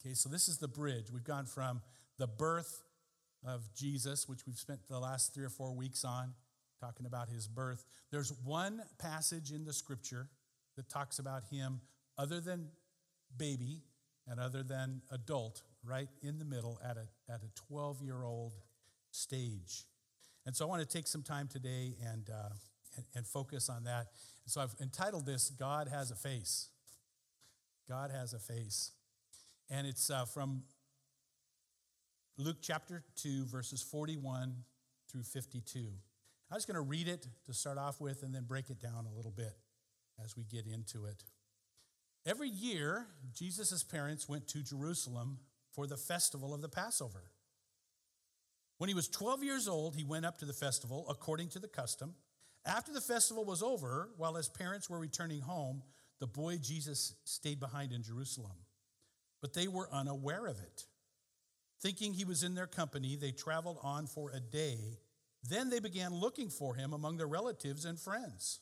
Okay, 0.02 0.14
so 0.14 0.28
this 0.28 0.50
is 0.50 0.58
the 0.58 0.68
bridge. 0.68 1.12
We've 1.12 1.24
gone 1.24 1.46
from 1.46 1.82
the 2.18 2.28
birth 2.28 2.84
of 3.46 3.74
Jesus, 3.74 4.28
which 4.28 4.46
we've 4.46 4.58
spent 4.58 4.88
the 4.90 5.00
last 5.00 5.34
three 5.34 5.46
or 5.46 5.50
four 5.50 5.74
weeks 5.74 6.04
on, 6.04 6.34
talking 6.80 7.06
about 7.06 7.30
his 7.30 7.48
birth. 7.48 7.86
There's 8.12 8.34
one 8.44 8.82
passage 9.00 9.52
in 9.52 9.64
the 9.64 9.74
scripture 9.74 10.28
that 10.76 10.90
talks 10.90 11.20
about 11.20 11.44
him 11.50 11.80
other 12.18 12.42
than 12.42 12.70
baby 13.38 13.84
and 14.28 14.40
other 14.40 14.64
than 14.64 15.02
adult, 15.12 15.62
right 15.84 16.10
in 16.22 16.40
the 16.40 16.46
middle 16.46 16.80
at 16.84 16.98
a, 16.98 17.08
at 17.32 17.42
a 17.42 17.50
12 17.68 18.02
year 18.02 18.24
old 18.24 18.54
stage. 19.12 19.86
And 20.46 20.56
so 20.56 20.66
I 20.66 20.70
want 20.70 20.82
to 20.82 20.88
take 20.88 21.08
some 21.08 21.24
time 21.24 21.48
today 21.48 21.96
and, 22.12 22.30
uh, 22.30 22.50
and, 22.96 23.06
and 23.16 23.28
focus 23.28 23.70
on 23.70 23.84
that. 23.86 24.08
So 24.46 24.62
I've 24.62 24.76
entitled 24.82 25.26
this 25.26 25.50
God 25.50 25.88
Has 25.88 26.12
a 26.12 26.16
Face. 26.16 26.70
God 27.88 28.12
Has 28.12 28.34
a 28.34 28.40
Face. 28.40 28.92
And 29.70 29.88
it's 29.88 30.10
uh, 30.10 30.26
from 30.26 30.64
Luke 32.38 32.58
chapter 32.62 33.04
2, 33.16 33.46
verses 33.46 33.82
41 33.82 34.56
through 35.10 35.24
52. 35.24 35.80
I'm 36.52 36.58
just 36.58 36.68
going 36.68 36.76
to 36.76 36.82
read 36.82 37.08
it 37.08 37.28
to 37.46 37.54
start 37.54 37.78
off 37.78 38.02
with 38.02 38.24
and 38.24 38.34
then 38.34 38.44
break 38.44 38.70
it 38.70 38.82
down 38.82 39.06
a 39.12 39.16
little 39.16 39.32
bit 39.32 39.54
as 40.24 40.36
we 40.36 40.44
get 40.44 40.66
into 40.68 41.06
it. 41.06 41.24
Every 42.26 42.50
year, 42.50 43.08
Jesus' 43.34 43.84
parents 43.84 44.30
went 44.30 44.48
to 44.50 44.64
Jerusalem 44.64 45.40
for 45.74 45.88
the 45.88 45.98
festival 45.98 46.54
of 46.54 46.62
the 46.62 46.70
Passover. 46.70 47.24
When 48.78 48.88
he 48.88 48.94
was 48.94 49.08
12 49.08 49.44
years 49.44 49.68
old, 49.68 49.96
he 49.96 50.04
went 50.04 50.26
up 50.26 50.38
to 50.40 50.46
the 50.46 50.54
festival 50.54 51.06
according 51.10 51.50
to 51.50 51.60
the 51.60 51.68
custom. 51.68 52.16
After 52.66 52.94
the 52.94 53.02
festival 53.02 53.44
was 53.44 53.62
over, 53.62 54.10
while 54.18 54.36
his 54.36 54.50
parents 54.50 54.90
were 54.90 55.00
returning 55.00 55.42
home, 55.42 55.84
the 56.20 56.28
boy 56.28 56.58
Jesus 56.58 57.16
stayed 57.26 57.60
behind 57.60 57.92
in 57.92 58.04
Jerusalem. 58.04 58.56
But 59.42 59.54
they 59.54 59.68
were 59.68 59.90
unaware 59.92 60.48
of 60.48 60.60
it. 60.60 60.86
Thinking 61.82 62.14
he 62.14 62.24
was 62.24 62.44
in 62.44 62.56
their 62.56 62.68
company, 62.68 63.18
they 63.18 63.32
traveled 63.32 63.80
on 63.84 64.08
for 64.08 64.32
a 64.32 64.40
day. 64.40 64.78
Then 65.50 65.70
they 65.70 65.82
began 65.82 66.14
looking 66.14 66.50
for 66.50 66.76
him 66.76 66.94
among 66.94 67.18
their 67.18 67.28
relatives 67.28 67.84
and 67.84 68.00
friends. 68.00 68.62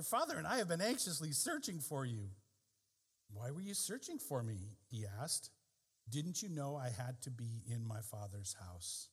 Your 0.00 0.04
father 0.18 0.38
and 0.38 0.46
I 0.46 0.56
have 0.56 0.68
been 0.68 0.80
anxiously 0.80 1.30
searching 1.32 1.78
for 1.78 2.06
you. 2.06 2.30
Why 3.34 3.50
were 3.50 3.60
you 3.60 3.74
searching 3.74 4.18
for 4.18 4.42
me? 4.42 4.78
He 4.90 5.04
asked. 5.20 5.50
Didn't 6.08 6.42
you 6.42 6.48
know 6.48 6.74
I 6.74 6.88
had 6.88 7.20
to 7.24 7.30
be 7.30 7.64
in 7.70 7.86
my 7.86 8.00
father's 8.00 8.56
house? 8.66 9.10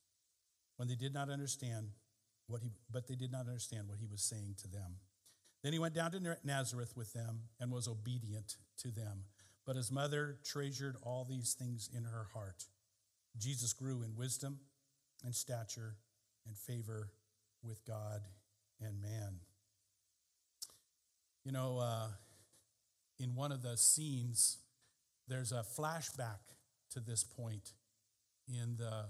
When 0.78 0.88
they 0.88 0.94
did 0.94 1.12
not 1.12 1.28
understand 1.28 1.88
what 2.46 2.62
he, 2.62 2.70
but 2.90 3.06
they 3.06 3.16
did 3.16 3.30
not 3.30 3.48
understand 3.48 3.86
what 3.86 3.98
he 3.98 4.06
was 4.06 4.22
saying 4.22 4.54
to 4.62 4.66
them. 4.66 4.94
Then 5.62 5.74
he 5.74 5.78
went 5.78 5.92
down 5.92 6.12
to 6.12 6.38
Nazareth 6.42 6.96
with 6.96 7.12
them 7.12 7.40
and 7.60 7.70
was 7.70 7.86
obedient 7.86 8.56
to 8.78 8.90
them. 8.90 9.24
But 9.66 9.76
his 9.76 9.92
mother 9.92 10.38
treasured 10.42 10.96
all 11.02 11.26
these 11.28 11.52
things 11.52 11.90
in 11.94 12.04
her 12.04 12.28
heart. 12.32 12.64
Jesus 13.36 13.74
grew 13.74 14.00
in 14.00 14.16
wisdom 14.16 14.60
and 15.22 15.34
stature 15.34 15.96
and 16.46 16.56
favor 16.56 17.10
with 17.62 17.84
God 17.84 18.22
and 18.80 19.02
man. 19.02 19.40
You 21.44 21.52
know, 21.52 21.78
uh, 21.78 22.08
in 23.18 23.34
one 23.34 23.52
of 23.52 23.62
the 23.62 23.76
scenes, 23.76 24.58
there's 25.28 25.52
a 25.52 25.64
flashback 25.78 26.40
to 26.90 27.00
this 27.00 27.24
point 27.24 27.72
in 28.48 28.76
the 28.76 29.04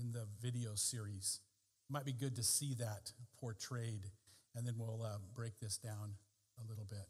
in 0.00 0.12
the 0.12 0.26
video 0.40 0.74
series. 0.74 1.40
It 1.88 1.92
might 1.92 2.04
be 2.04 2.12
good 2.12 2.36
to 2.36 2.42
see 2.42 2.74
that 2.74 3.12
portrayed, 3.38 4.06
and 4.54 4.66
then 4.66 4.74
we'll 4.78 5.02
uh, 5.02 5.18
break 5.34 5.58
this 5.60 5.76
down 5.76 6.14
a 6.58 6.68
little 6.68 6.86
bit. 6.88 7.06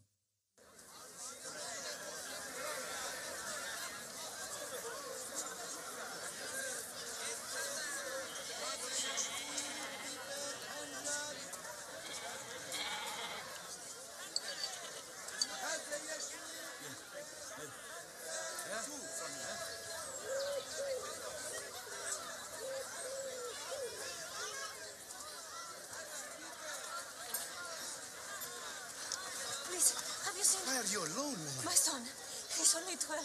Please, 29.67 29.93
have 30.25 30.35
you 30.37 30.43
seen 30.43 30.63
Why 30.65 30.79
are 30.79 30.89
you 30.89 30.99
alone, 30.99 31.35
man? 31.37 31.65
my 31.65 31.75
son? 31.75 32.01
He's 32.01 32.73
only 32.79 32.95
12. 32.97 33.19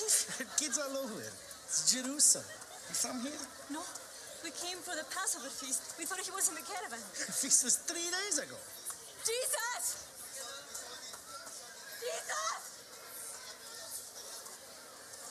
He's. 0.00 0.16
Kids 0.58 0.78
all 0.78 0.96
over. 0.96 1.20
It's 1.20 1.92
Jerusalem. 1.92 2.44
From 3.04 3.20
here? 3.20 3.36
No, 3.68 3.84
we 4.40 4.48
came 4.56 4.80
for 4.80 4.96
the 4.96 5.04
Passover 5.12 5.52
feast. 5.52 5.92
We 6.00 6.08
thought 6.08 6.24
he 6.24 6.32
was 6.32 6.48
in 6.48 6.56
the 6.56 6.64
caravan. 6.64 6.96
The 6.96 7.36
feast 7.36 7.60
was 7.60 7.76
three 7.84 8.08
days 8.08 8.40
ago. 8.40 8.56
Jesus! 9.20 10.08
Jesus! 12.00 12.60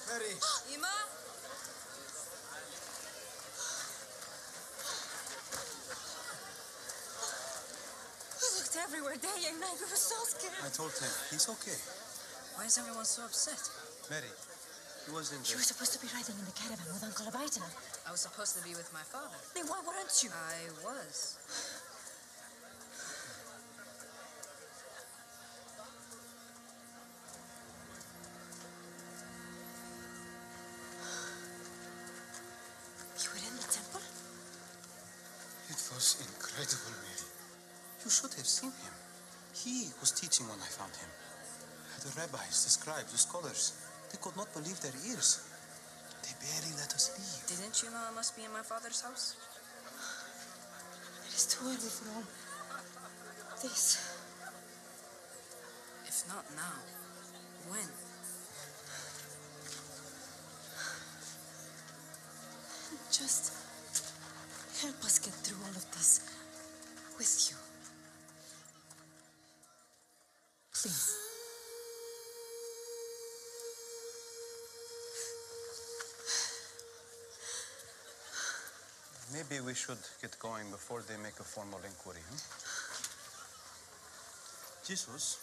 Mary. 0.05 0.37
Ah, 0.45 0.61
Ima? 0.69 0.93
We 8.37 8.47
looked 8.53 8.77
everywhere 8.85 9.17
day 9.17 9.49
and 9.49 9.57
night. 9.57 9.81
We 9.81 9.89
were 9.89 9.97
so 9.97 10.21
scared. 10.29 10.61
I 10.61 10.69
told 10.69 10.93
him, 10.93 11.09
he's 11.33 11.49
okay. 11.49 11.79
Why 12.53 12.69
is 12.69 12.77
everyone 12.77 13.05
so 13.05 13.25
upset? 13.25 13.57
Mary, 14.13 14.29
you 15.07 15.13
wasn't 15.13 15.43
You 15.51 15.57
were 15.57 15.67
supposed 15.67 15.91
to 15.93 15.99
be 15.99 16.07
riding 16.15 16.39
in 16.39 16.45
the 16.45 16.55
caravan 16.55 16.87
with 16.87 17.03
Uncle 17.03 17.27
Abaita. 17.27 17.59
I 18.07 18.11
was 18.11 18.21
supposed 18.21 18.55
to 18.55 18.63
be 18.63 18.71
with 18.71 18.87
my 18.93 19.03
father. 19.03 19.35
Then 19.53 19.67
why 19.67 19.83
weren't 19.83 20.15
you? 20.23 20.31
I 20.31 20.71
was. 20.79 21.35
You 33.19 33.27
were 33.27 33.43
in 33.43 33.55
the 33.59 33.67
temple? 33.67 34.03
It 35.67 35.81
was 35.91 36.15
incredible, 36.23 36.95
Mary. 37.03 37.27
You 38.03 38.09
should 38.09 38.33
have 38.39 38.47
seen 38.47 38.71
him. 38.71 38.95
He 39.51 39.91
was 39.99 40.11
teaching 40.11 40.47
when 40.47 40.59
I 40.63 40.71
found 40.71 40.95
him. 40.95 41.11
The 42.07 42.11
rabbis, 42.19 42.63
the 42.63 42.71
scribes, 42.71 43.11
the 43.11 43.17
scholars 43.17 43.82
could 44.23 44.37
not 44.37 44.47
believe 44.53 44.79
their 44.79 44.95
ears. 45.11 45.43
They 46.23 46.31
barely 46.39 46.71
let 46.79 46.95
us 46.95 47.11
leave. 47.19 47.59
Didn't 47.59 47.83
you 47.83 47.91
know 47.91 47.99
I 48.09 48.15
must 48.15 48.37
be 48.37 48.43
in 48.45 48.53
my 48.53 48.61
father's 48.61 49.01
house? 49.01 49.35
It 51.27 51.35
is 51.35 51.45
too 51.45 51.65
early 51.67 51.91
for 51.91 52.07
all 52.15 52.23
this. 53.61 53.99
If 56.07 56.23
not 56.29 56.45
now, 56.55 56.79
when? 57.67 57.89
Just 63.11 63.51
help 64.81 65.03
us 65.03 65.19
get 65.19 65.33
through 65.33 65.59
all 65.65 65.75
of 65.75 65.91
this 65.91 66.21
with 67.19 67.51
you. 67.51 67.57
Please. 70.71 71.22
Maybe 79.33 79.59
we 79.65 79.73
should 79.73 79.97
get 80.21 80.37
going 80.37 80.69
before 80.69 81.01
they 81.01 81.17
make 81.17 81.39
a 81.39 81.43
formal 81.43 81.79
inquiry, 81.81 82.21
huh? 82.29 82.37
Jesus, 84.85 85.39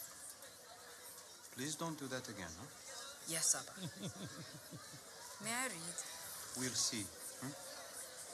please 1.55 1.75
don't 1.75 1.99
do 1.99 2.07
that 2.07 2.23
again, 2.29 2.47
huh? 2.55 2.67
Yes, 3.27 3.51
Abba. 3.59 3.73
May 5.43 5.51
I 5.51 5.67
read? 5.67 5.97
We'll 6.57 6.71
see. 6.77 7.03
hmm? 7.43 7.51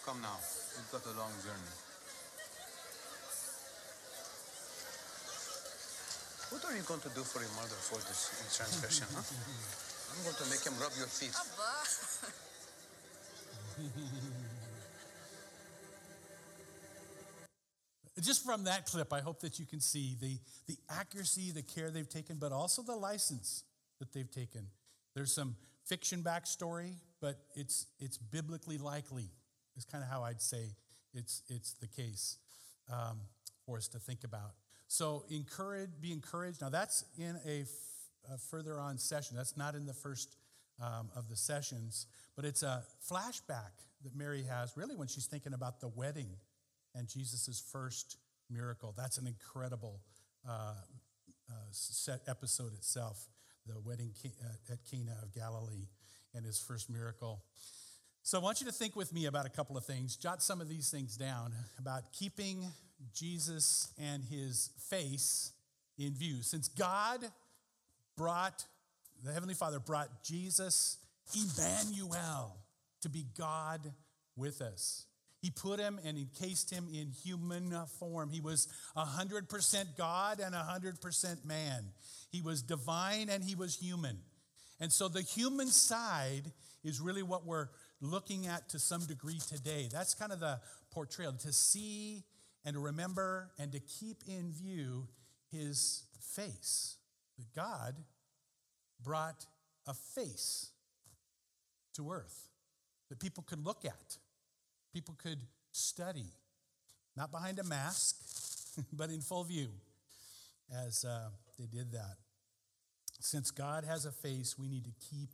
Come 0.05 0.21
now. 0.21 0.37
We've 0.77 0.91
got 0.93 1.05
a 1.09 1.15
long 1.17 1.33
journey. 1.41 1.73
What 6.53 6.63
are 6.69 6.75
you 6.77 6.83
going 6.85 7.01
to 7.01 7.09
do 7.17 7.23
for 7.25 7.41
your 7.41 7.51
mother 7.57 7.75
for 7.81 7.97
this 8.05 8.29
transgression, 8.55 9.07
huh? 9.09 9.25
I'm 10.13 10.21
going 10.23 10.37
to 10.37 10.47
make 10.53 10.61
him 10.63 10.77
rub 10.79 10.93
your 10.97 11.09
feet. 11.09 11.33
Abba! 11.33 11.81
Just 18.21 18.43
from 18.43 18.63
that 18.63 18.86
clip, 18.86 19.13
I 19.13 19.21
hope 19.21 19.41
that 19.41 19.59
you 19.59 19.65
can 19.65 19.79
see 19.79 20.15
the, 20.19 20.39
the 20.67 20.77
accuracy, 20.89 21.51
the 21.51 21.62
care 21.62 21.91
they've 21.91 22.09
taken, 22.09 22.38
but 22.38 22.51
also 22.51 22.81
the 22.81 22.95
license 22.95 23.63
that 24.00 24.12
they've 24.12 24.29
taken. 24.29 24.67
There's 25.15 25.33
some 25.33 25.55
fiction 25.85 26.24
backstory, 26.24 26.94
but 27.22 27.37
it's, 27.55 27.87
it's 28.00 28.18
biblically 28.18 28.77
likely, 28.77 29.29
is 29.75 29.85
kind 29.85 30.03
of 30.03 30.09
how 30.09 30.24
I'd 30.24 30.42
say 30.42 30.74
it's, 31.13 31.44
it's 31.48 31.74
the 31.74 31.87
case 31.87 32.37
um, 32.92 33.20
for 33.65 33.77
us 33.77 33.87
to 33.89 34.00
think 34.00 34.24
about. 34.24 34.53
So 34.87 35.25
encourage, 35.29 35.89
be 36.01 36.11
encouraged. 36.11 36.61
Now 36.61 36.70
that's 36.70 37.03
in 37.18 37.37
a, 37.46 37.61
f- 37.61 38.33
a 38.33 38.37
further 38.37 38.79
on 38.79 38.98
session. 38.98 39.37
That's 39.37 39.57
not 39.57 39.75
in 39.75 39.85
the 39.85 39.94
first 39.94 40.37
um, 40.81 41.09
of 41.15 41.29
the 41.29 41.35
sessions, 41.35 42.07
but 42.35 42.46
it's 42.46 42.63
a 42.63 42.83
flashback 43.11 43.74
that 44.03 44.15
Mary 44.15 44.44
has 44.44 44.77
really 44.77 44.96
when 44.96 45.07
she's 45.07 45.25
thinking 45.25 45.53
about 45.53 45.81
the 45.81 45.87
wedding 45.87 46.29
and 46.98 47.07
Jesus' 47.07 47.64
first 47.72 48.18
miracle. 48.50 48.94
That's 48.98 49.18
an 49.18 49.27
incredible 49.27 50.01
uh, 50.48 50.74
uh, 51.50 51.53
set 51.72 52.22
episode 52.27 52.74
itself, 52.74 53.27
the 53.66 53.79
wedding 53.79 54.12
uh, 54.25 54.74
at 54.74 54.79
Cana 54.90 55.18
of 55.22 55.33
Galilee 55.33 55.88
and 56.33 56.46
his 56.46 56.60
first 56.60 56.90
miracle. 56.90 57.44
So 58.24 58.38
I 58.38 58.42
want 58.42 58.60
you 58.60 58.68
to 58.68 58.74
think 58.74 58.96
with 58.96 59.14
me 59.14 59.25
about 59.25 59.46
a 59.46 59.50
couple 59.50 59.77
of 59.77 59.86
things. 59.86 60.18
Jot 60.18 60.44
some 60.44 60.60
of 60.60 60.68
these 60.68 60.90
things 60.90 61.16
down 61.16 61.53
about 61.79 62.12
keeping 62.12 62.66
Jesus 63.14 63.94
and 63.98 64.24
his 64.24 64.72
face 64.90 65.53
in 65.98 66.14
view. 66.14 66.42
Since 66.42 66.68
God 66.68 67.25
brought, 68.18 68.66
the 69.24 69.31
Heavenly 69.31 69.53
Father 69.53 69.79
brought 69.79 70.24
Jesus, 70.24 70.98
Emmanuel, 71.36 72.57
to 73.01 73.10
be 73.10 73.25
God 73.38 73.94
with 74.36 74.62
us. 74.62 75.06
He 75.48 75.51
put 75.51 75.79
him 75.79 75.98
and 76.03 76.18
encased 76.18 76.70
him 76.70 76.90
in 76.94 77.10
human 77.24 77.74
form. 78.01 78.29
He 78.29 78.42
was 78.42 78.68
100% 78.98 79.86
God 79.98 80.42
and 80.42 80.53
100% 80.53 81.46
man. 81.46 81.86
He 82.29 82.42
was 82.42 82.62
divine 82.62 83.29
and 83.29 83.42
he 83.42 83.55
was 83.55 83.77
human. 83.77 84.18
And 84.81 84.92
so 84.92 85.07
the 85.07 85.22
human 85.22 85.68
side 85.68 86.51
is 86.83 87.00
really 87.00 87.24
what 87.24 87.46
we're 87.46 87.70
looking 88.01 88.46
at 88.46 88.68
to 88.72 88.79
some 88.79 89.05
degree 89.05 89.40
today. 89.40 89.88
That's 89.90 90.14
kind 90.14 90.33
of 90.33 90.42
the 90.42 90.60
portrayal 90.92 91.31
to 91.31 91.53
see 91.53 92.25
and 92.66 92.74
to 92.74 92.81
remember 92.81 93.51
and 93.57 93.72
to 93.72 93.79
keep 93.79 94.24
in 94.27 94.51
view 94.51 95.07
his 95.50 96.03
face. 96.36 96.98
That 97.38 97.55
God 97.55 97.96
brought 99.01 99.46
a 99.88 99.94
face 99.94 100.72
to 101.94 102.12
earth 102.12 102.50
that 103.07 103.22
people 103.22 103.46
could 103.48 103.64
look 103.66 103.86
at, 103.86 104.18
people 104.98 105.16
could 105.22 105.38
study, 105.74 106.25
not 107.16 107.31
behind 107.31 107.60
a 107.60 107.64
mask, 107.64 108.16
but 108.94 109.12
in 109.12 109.22
full 109.22 109.44
view, 109.44 109.68
as 110.88 111.05
uh, 111.05 111.29
they 111.60 111.68
did 111.68 111.92
that. 111.92 112.16
Since 113.20 113.51
God 113.51 113.83
has 113.83 114.05
a 114.05 114.12
face, 114.12 114.55
we 114.57 114.68
need 114.68 114.86
to 114.86 114.92
keep 115.12 115.29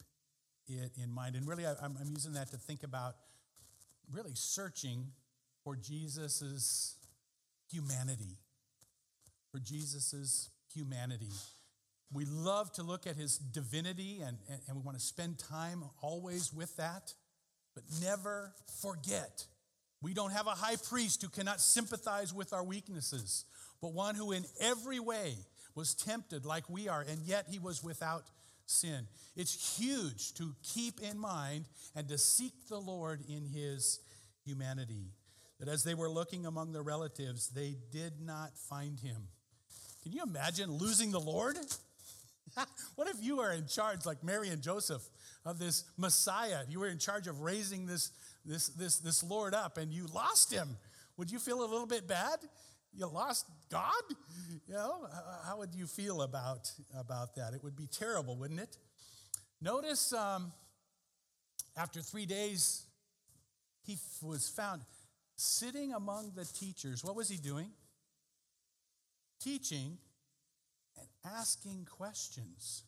it 0.68 0.92
in 1.02 1.10
mind. 1.10 1.38
And 1.38 1.48
really, 1.48 1.66
I'm, 1.66 1.96
I'm 1.98 2.10
using 2.10 2.34
that 2.34 2.52
to 2.52 2.58
think 2.58 2.84
about 2.84 3.16
really 4.12 4.34
searching 4.34 5.06
for 5.64 5.78
Jesus's 5.78 6.98
humanity, 7.72 8.36
for 9.50 9.60
Jesus's 9.60 10.50
humanity. 10.74 11.32
We 12.12 12.26
love 12.26 12.74
to 12.74 12.84
look 12.84 13.08
at 13.08 13.16
his 13.16 13.38
divinity 13.38 14.20
and, 14.26 14.40
and, 14.50 14.60
and 14.68 14.76
we 14.76 14.84
want 14.84 15.00
to 15.00 15.04
spend 15.04 15.40
time 15.40 15.86
always 16.02 16.52
with 16.52 16.76
that, 16.76 17.14
but 17.74 17.86
never 18.02 18.52
forget 18.82 19.46
we 20.04 20.14
don't 20.14 20.32
have 20.32 20.48
a 20.48 20.52
high 20.52 20.76
priest 20.76 21.22
who 21.22 21.30
cannot 21.30 21.62
sympathize 21.62 22.34
with 22.34 22.52
our 22.52 22.64
weaknesses, 22.64 23.46
but 23.82 23.94
one 23.94 24.16
who 24.16 24.34
in 24.34 24.46
every 24.60 25.00
way 25.00 25.36
was 25.76 25.96
tempted 25.96 26.46
like 26.46 26.70
we 26.70 26.88
are, 26.88 27.02
and 27.02 27.22
yet 27.22 27.46
he 27.50 27.58
was 27.58 27.84
without 27.84 28.24
sin. 28.66 29.08
It's 29.36 29.78
huge 29.80 30.34
to 30.36 30.54
keep 30.62 31.02
in 31.02 31.18
mind 31.18 31.66
and 31.96 32.08
to 32.10 32.18
seek 32.18 32.68
the 32.68 32.80
Lord 32.80 33.22
in 33.28 33.46
his 33.46 34.00
humanity. 34.46 35.08
That 35.60 35.70
as 35.70 35.84
they 35.84 35.94
were 35.94 36.10
looking 36.10 36.46
among 36.46 36.74
their 36.74 36.84
relatives, 36.84 37.50
they 37.50 37.78
did 37.92 38.20
not 38.22 38.58
find 38.58 39.00
him. 39.00 39.30
Can 40.04 40.12
you 40.12 40.22
imagine 40.22 40.70
losing 40.70 41.12
the 41.12 41.20
Lord? 41.20 41.56
what 42.96 43.08
if 43.08 43.16
you 43.22 43.40
are 43.40 43.54
in 43.54 43.68
charge, 43.68 44.06
like 44.06 44.24
Mary 44.24 44.50
and 44.50 44.62
Joseph, 44.62 45.02
of 45.46 45.60
this 45.60 45.86
Messiah? 45.98 46.64
You 46.68 46.80
were 46.80 46.88
in 46.88 47.00
charge 47.00 47.28
of 47.28 47.42
raising 47.42 47.86
this, 47.86 48.12
this, 48.46 48.68
this, 48.70 48.98
this 48.98 49.24
Lord 49.24 49.54
up 49.54 49.78
and 49.78 49.92
you 49.92 50.06
lost 50.14 50.52
him. 50.52 50.78
Would 51.18 51.32
you 51.32 51.40
feel 51.40 51.60
a 51.62 51.68
little 51.68 51.86
bit 51.88 52.08
bad? 52.08 52.40
You 52.96 53.08
lost 53.08 53.46
God? 53.72 53.92
You 54.68 54.76
know, 54.76 55.08
how 55.46 55.58
would 55.58 55.74
you 55.74 55.88
feel 55.88 56.22
about, 56.22 56.72
about 56.98 57.36
that? 57.36 57.54
It 57.54 57.64
would 57.64 57.76
be 57.76 57.88
terrible, 57.88 58.36
wouldn't 58.38 58.60
it? 58.60 58.78
Notice 59.62 60.14
um, 60.14 60.52
after 61.78 62.02
three 62.02 62.26
days, 62.26 62.84
he 63.86 63.98
was 64.22 64.50
found 64.50 64.82
sitting 65.36 65.94
among 65.94 66.34
the 66.36 66.46
teachers. 66.46 67.04
What 67.04 67.16
was 67.16 67.30
he 67.30 67.38
doing? 67.38 67.70
Teaching 69.42 69.98
and 70.98 71.08
asking 71.26 71.88
questions. 71.90 72.84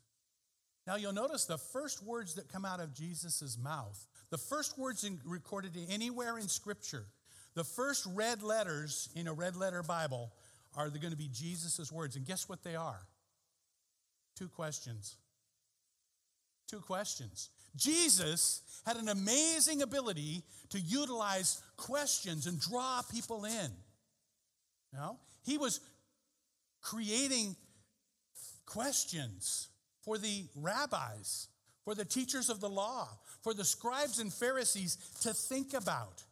Now 0.85 0.97
you'll 0.97 1.13
notice 1.13 1.45
the 1.45 1.57
first 1.57 2.03
words 2.03 2.35
that 2.35 2.47
come 2.47 2.63
out 2.63 2.79
of 2.79 2.93
Jesus' 2.93 3.57
mouth, 3.61 4.05
the 4.29 4.37
first 4.37 4.77
words 4.77 5.03
in, 5.03 5.19
recorded 5.25 5.71
anywhere 5.89 6.37
in 6.37 6.47
Scripture, 6.47 7.05
the 7.53 7.63
first 7.63 8.05
red 8.13 8.43
letters 8.43 9.09
in 9.15 9.27
a 9.27 9.33
red 9.33 9.55
letter 9.55 9.81
Bible 9.83 10.31
are 10.75 10.89
going 10.89 11.11
to 11.11 11.17
be 11.17 11.29
Jesus' 11.31 11.91
words. 11.91 12.15
And 12.15 12.25
guess 12.25 12.49
what 12.49 12.63
they 12.63 12.75
are? 12.75 12.99
Two 14.35 14.49
questions. 14.49 15.15
Two 16.67 16.79
questions. 16.79 17.49
Jesus 17.75 18.61
had 18.85 18.97
an 18.97 19.09
amazing 19.09 19.81
ability 19.81 20.43
to 20.69 20.79
utilize 20.79 21.61
questions 21.77 22.47
and 22.47 22.59
draw 22.59 23.01
people 23.11 23.45
in. 23.45 23.71
Know, 24.93 25.19
he 25.45 25.57
was 25.57 25.81
creating 26.81 27.55
questions 28.65 29.67
for 30.01 30.17
the 30.17 30.45
rabbis, 30.55 31.47
for 31.83 31.95
the 31.95 32.05
teachers 32.05 32.49
of 32.49 32.61
the 32.61 32.69
law, 32.69 33.09
for 33.45 33.53
the 33.53 33.63
scribes 33.63 34.17
and 34.17 34.33
Pharisees 34.33 34.97
to 35.21 35.31
think 35.31 35.75
about. 35.75 36.23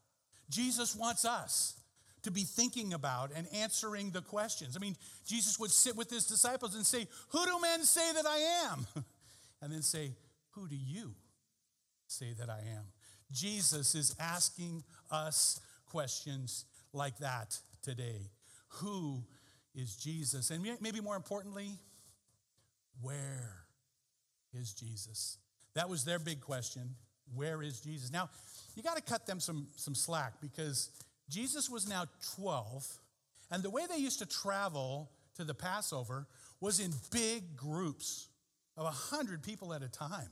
Jesus 0.50 0.96
wants 0.96 1.26
us 1.26 1.76
to 2.24 2.32
be 2.32 2.42
thinking 2.42 2.92
about 2.92 3.30
and 3.36 3.46
answering 3.54 4.10
the 4.10 4.22
questions. 4.22 4.76
I 4.76 4.80
mean, 4.80 4.96
Jesus 5.28 5.60
would 5.60 5.70
sit 5.70 5.96
with 5.96 6.10
his 6.10 6.26
disciples 6.26 6.74
and 6.74 6.84
say, 6.84 7.08
Who 7.30 7.46
do 7.46 7.62
men 7.62 7.84
say 7.84 8.14
that 8.14 8.26
I 8.26 8.70
am? 8.72 8.88
And 9.62 9.72
then 9.72 9.84
say, 9.84 10.12
Who 10.56 10.68
do 10.68 10.76
you 10.76 11.14
say 12.08 12.34
that 12.38 12.50
I 12.50 12.60
am? 12.76 12.84
Jesus 13.32 13.96
is 13.96 14.14
asking 14.20 14.84
us 15.10 15.62
questions 15.86 16.66
like 16.92 17.20
that 17.20 17.58
today. 17.82 18.32
Who 18.82 19.24
is 19.74 19.96
Jesus? 19.96 20.50
And 20.50 20.68
maybe 20.82 21.00
more 21.00 21.16
importantly, 21.16 21.78
where 23.02 23.64
is 24.52 24.74
Jesus? 24.74 25.38
That 25.76 25.90
was 25.90 26.06
their 26.06 26.20
big 26.20 26.42
question. 26.42 26.96
Where 27.36 27.62
is 27.62 27.82
Jesus? 27.82 28.12
Now, 28.12 28.30
you 28.76 28.84
got 28.84 28.96
to 28.96 29.02
cut 29.02 29.26
them 29.26 29.40
some, 29.40 29.68
some 29.76 29.96
slack 29.96 30.34
because 30.42 30.90
Jesus 31.30 31.70
was 31.70 31.88
now 31.88 32.06
12, 32.36 32.86
and 33.52 33.64
the 33.64 33.70
way 33.70 33.84
they 33.90 33.98
used 33.98 34.20
to 34.20 34.26
travel 34.26 35.10
to 35.36 35.44
the 35.44 35.54
Passover 35.54 36.28
was 36.60 36.80
in 36.80 36.92
big 37.12 37.56
groups 37.56 38.28
of 38.78 38.86
100 38.86 39.44
people 39.44 39.74
at 39.74 39.84
a 39.84 39.90
time. 39.90 40.30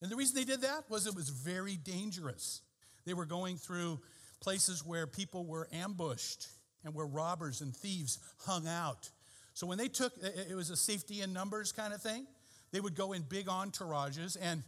And 0.00 0.10
the 0.10 0.16
reason 0.16 0.34
they 0.34 0.44
did 0.44 0.62
that 0.62 0.90
was 0.90 1.06
it 1.06 1.14
was 1.14 1.28
very 1.28 1.76
dangerous. 1.76 2.62
They 3.04 3.14
were 3.14 3.24
going 3.24 3.56
through 3.56 4.00
places 4.40 4.84
where 4.84 5.06
people 5.06 5.46
were 5.46 5.68
ambushed 5.72 6.48
and 6.84 6.94
where 6.94 7.06
robbers 7.06 7.60
and 7.60 7.74
thieves 7.74 8.18
hung 8.38 8.66
out. 8.66 9.08
So 9.54 9.66
when 9.66 9.78
they 9.78 9.88
took, 9.88 10.12
it 10.22 10.54
was 10.54 10.70
a 10.70 10.76
safety 10.76 11.20
in 11.20 11.32
numbers 11.32 11.72
kind 11.72 11.92
of 11.92 12.02
thing. 12.02 12.26
They 12.72 12.80
would 12.80 12.96
go 12.96 13.12
in 13.12 13.22
big 13.22 13.46
entourages, 13.46 14.36
and 14.40 14.62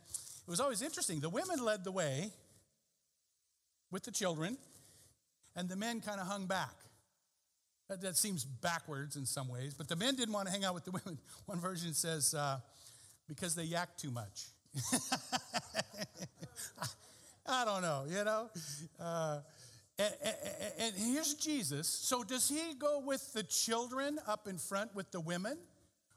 it 0.46 0.50
was 0.50 0.60
always 0.60 0.82
interesting. 0.82 1.20
The 1.20 1.30
women 1.30 1.64
led 1.64 1.84
the 1.84 1.92
way 1.92 2.30
with 3.90 4.02
the 4.02 4.10
children, 4.10 4.58
and 5.56 5.68
the 5.68 5.76
men 5.76 6.00
kind 6.00 6.20
of 6.20 6.26
hung 6.26 6.46
back. 6.46 6.74
That, 7.88 8.00
that, 8.00 8.16
seems 8.16 8.44
backwards 8.44 9.16
in 9.16 9.26
some 9.26 9.46
ways, 9.48 9.74
but 9.74 9.88
the 9.88 9.96
men 9.96 10.14
didn't 10.14 10.32
want 10.32 10.46
to 10.46 10.52
hang 10.52 10.64
out 10.64 10.74
with 10.74 10.84
the 10.84 10.90
women. 10.90 11.18
One 11.46 11.60
version 11.60 11.92
says, 11.92 12.32
uh, 12.34 12.58
because 13.28 13.54
they 13.54 13.64
yak 13.64 13.96
too 13.98 14.10
much. 14.10 14.46
I 17.46 17.64
don't 17.64 17.82
know, 17.82 18.04
you 18.08 18.24
know? 18.24 18.48
Uh, 18.98 19.40
and, 19.98 20.14
and, 20.24 20.34
and 20.78 20.94
here's 20.96 21.34
Jesus. 21.34 21.86
So, 21.86 22.24
does 22.24 22.48
he 22.48 22.74
go 22.78 23.00
with 23.00 23.32
the 23.32 23.42
children 23.42 24.18
up 24.26 24.48
in 24.48 24.58
front 24.58 24.94
with 24.94 25.10
the 25.10 25.20
women? 25.20 25.58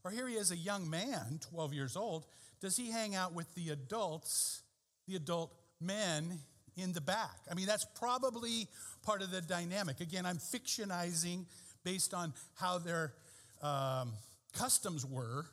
Or 0.04 0.12
here 0.12 0.28
he 0.28 0.36
is, 0.36 0.52
a 0.52 0.56
young 0.56 0.90
man, 0.90 1.40
12 1.52 1.74
years 1.74 1.98
old. 1.98 2.26
Does 2.62 2.78
he 2.78 2.92
hang 2.92 3.16
out 3.16 3.34
with 3.34 3.54
the 3.56 3.70
adults, 3.70 4.64
the 5.08 5.16
adult 5.16 5.54
men 5.80 6.40
in 6.76 6.94
the 6.94 7.02
back? 7.02 7.40
I 7.50 7.54
mean, 7.54 7.68
that's 7.68 7.86
probably 8.00 8.68
part 9.04 9.22
of 9.22 9.32
the 9.32 9.42
dynamic. 9.42 10.00
Again, 10.00 10.26
I'm 10.26 10.38
fictionizing 10.38 11.46
based 11.84 12.14
on 12.14 12.34
how 12.56 12.80
their 12.80 13.14
um, 13.62 14.14
customs 14.54 15.06
were, 15.06 15.46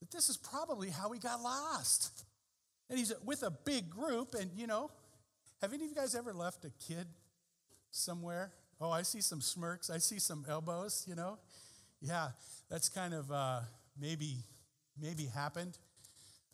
that 0.00 0.10
this 0.10 0.28
is 0.28 0.36
probably 0.36 0.90
how 0.90 1.10
he 1.12 1.18
got 1.18 1.40
lost. 1.40 2.24
And 2.88 2.98
he's 2.98 3.12
with 3.24 3.42
a 3.42 3.50
big 3.50 3.90
group, 3.90 4.34
and 4.34 4.50
you 4.56 4.66
know, 4.66 4.90
have 5.60 5.72
any 5.72 5.84
of 5.84 5.90
you 5.90 5.96
guys 5.96 6.14
ever 6.14 6.32
left 6.32 6.64
a 6.64 6.70
kid 6.86 7.06
somewhere? 7.90 8.52
Oh, 8.80 8.90
I 8.90 9.02
see 9.02 9.20
some 9.20 9.40
smirks. 9.40 9.88
I 9.88 9.98
see 9.98 10.18
some 10.18 10.44
elbows, 10.48 11.04
you 11.08 11.14
know? 11.14 11.38
Yeah, 12.00 12.28
that's 12.68 12.88
kind 12.88 13.14
of 13.14 13.30
uh, 13.30 13.60
maybe, 13.98 14.38
maybe 15.00 15.24
happened. 15.24 15.78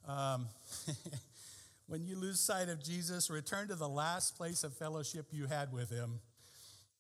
Um, 0.07 0.49
when 1.87 2.05
you 2.05 2.17
lose 2.17 2.41
sight 2.41 2.69
of 2.69 2.83
Jesus, 2.83 3.31
return 3.31 3.69
to 3.69 3.75
the 3.75 3.89
last 3.89 4.37
place 4.37 4.65
of 4.65 4.75
fellowship 4.77 5.27
you 5.33 5.47
had 5.47 5.73
with 5.73 5.91
him. 5.91 6.21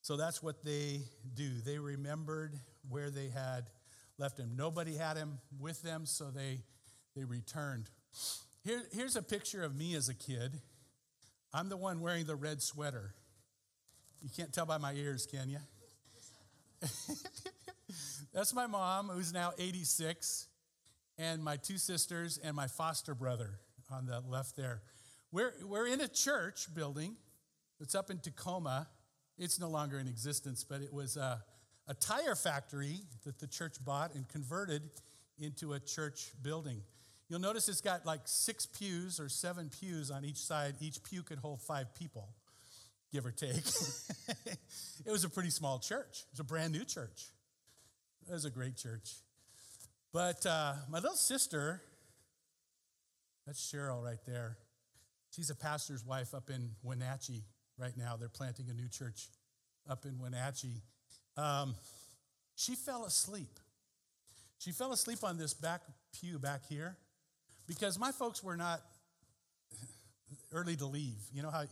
So 0.03 0.17
that's 0.17 0.43
what 0.43 0.65
they 0.65 1.03
do. 1.35 1.61
They 1.65 1.79
remembered 1.79 2.55
where 2.89 3.11
they 3.11 3.29
had 3.29 3.65
left 4.19 4.39
him. 4.39 4.53
Nobody 4.57 4.97
had 4.97 5.17
him 5.17 5.39
with 5.59 5.83
them, 5.83 6.07
so 6.07 6.31
they, 6.31 6.61
they 7.15 7.25
returned. 7.25 7.91
Here, 8.65 8.83
here's 8.93 9.17
a 9.17 9.23
picture 9.23 9.63
of 9.63 9.77
me 9.77 9.95
as 9.95 10.09
a 10.09 10.15
kid. 10.15 10.59
I'm 11.53 11.69
the 11.69 11.77
one 11.77 12.01
wearing 12.01 12.27
the 12.27 12.37
red 12.37 12.63
sweater. 12.63 13.15
You 14.23 14.31
can't 14.35 14.53
tell 14.53 14.67
by 14.67 14.79
my 14.79 14.93
ears, 14.93 15.27
can 15.27 15.49
you? 15.49 15.59
That's 18.35 18.55
my 18.55 18.67
mom, 18.67 19.09
who's 19.09 19.33
now 19.33 19.53
86, 19.59 20.47
and 21.21 21.45
my 21.45 21.57
two 21.57 21.77
sisters 21.77 22.39
and 22.43 22.57
my 22.57 22.67
foster 22.67 23.15
brother 23.15 23.59
on 23.91 24.07
the 24.07 24.21
left 24.27 24.57
there. 24.57 24.81
We're, 25.31 25.53
we're 25.65 25.87
in 25.87 26.01
a 26.01 26.09
church 26.09 26.67
building. 26.75 27.17
It's 27.79 27.95
up 27.95 28.11
in 28.11 28.19
Tacoma. 28.19 28.89
It's 29.39 29.61
no 29.61 29.69
longer 29.69 29.99
in 29.99 30.09
existence, 30.09 30.65
but 30.65 30.81
it 30.81 30.93
was 30.93 31.17
a, 31.17 31.43
a 31.87 31.95
tire 31.95 32.35
factory 32.35 33.01
that 33.25 33.39
the 33.39 33.47
church 33.47 33.77
bought 33.85 34.15
and 34.15 34.29
converted 34.29 34.83
into 35.39 35.75
a 35.75 35.81
church 35.81 36.33
building. 36.43 36.83
You'll 37.29 37.41
notice 37.41 37.69
it's 37.69 37.81
got 37.81 38.07
like 38.07 38.23
six 38.25 38.67
pews 38.67 39.21
or 39.21 39.29
seven 39.29 39.69
pews 39.69 40.11
on 40.11 40.25
each 40.25 40.39
side. 40.39 40.75
Each 40.81 41.03
pew 41.03 41.23
could 41.23 41.39
hold 41.39 41.61
five 41.61 41.95
people, 41.95 42.29
give 43.13 43.27
or 43.27 43.31
take. 43.31 43.57
it 45.07 45.11
was 45.11 45.25
a 45.25 45.29
pretty 45.29 45.51
small 45.51 45.79
church. 45.79 46.25
It 46.27 46.33
was 46.33 46.41
a 46.41 46.45
brand 46.45 46.73
new 46.73 46.85
church. 46.85 47.27
It 48.29 48.33
was 48.33 48.45
a 48.47 48.51
great 48.51 48.77
church. 48.77 49.11
But 50.13 50.45
uh, 50.45 50.75
my 50.89 50.99
little 50.99 51.17
sister, 51.17 51.81
that's 53.47 53.61
Cheryl 53.61 54.03
right 54.03 54.19
there. 54.27 54.57
She's 55.31 55.51
a 55.51 55.55
pastor's 55.55 56.05
wife 56.05 56.35
up 56.35 56.51
in 56.51 56.71
Wenatchee 56.83 57.45
right 57.79 57.97
now. 57.97 58.17
They're 58.17 58.29
planting 58.29 58.67
a 58.71 58.75
new 58.75 58.89
church 58.89 59.29
up 59.89 60.05
in 60.05 60.19
Wenatchee. 60.19 60.83
Um, 61.37 61.77
she 62.57 62.75
fell 62.75 63.05
asleep. 63.05 63.61
She 64.59 64.73
fell 64.73 64.93
asleep 64.93 65.21
on 65.23 65.39
this 65.39 65.55
back 65.55 65.83
pew 66.21 66.39
back 66.39 66.63
here 66.69 66.97
because 67.69 67.99
my 67.99 68.11
folks 68.11 68.43
were 68.43 68.57
not 68.57 68.81
early 70.53 70.75
to 70.77 70.87
leave. 70.87 71.19
You 71.33 71.43
know 71.43 71.51
how 71.51 71.63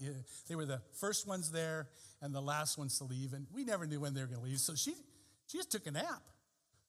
they 0.48 0.54
were 0.54 0.64
the 0.64 0.80
first 1.00 1.26
ones 1.26 1.50
there 1.50 1.88
and 2.22 2.32
the 2.32 2.40
last 2.40 2.78
ones 2.78 2.98
to 2.98 3.04
leave, 3.04 3.32
and 3.32 3.46
we 3.52 3.64
never 3.64 3.84
knew 3.84 4.00
when 4.00 4.14
they 4.14 4.20
were 4.20 4.28
going 4.28 4.40
to 4.40 4.44
leave. 4.44 4.60
So 4.60 4.74
she, 4.76 4.94
she 5.48 5.58
just 5.58 5.72
took 5.72 5.86
a 5.88 5.90
nap 5.90 6.22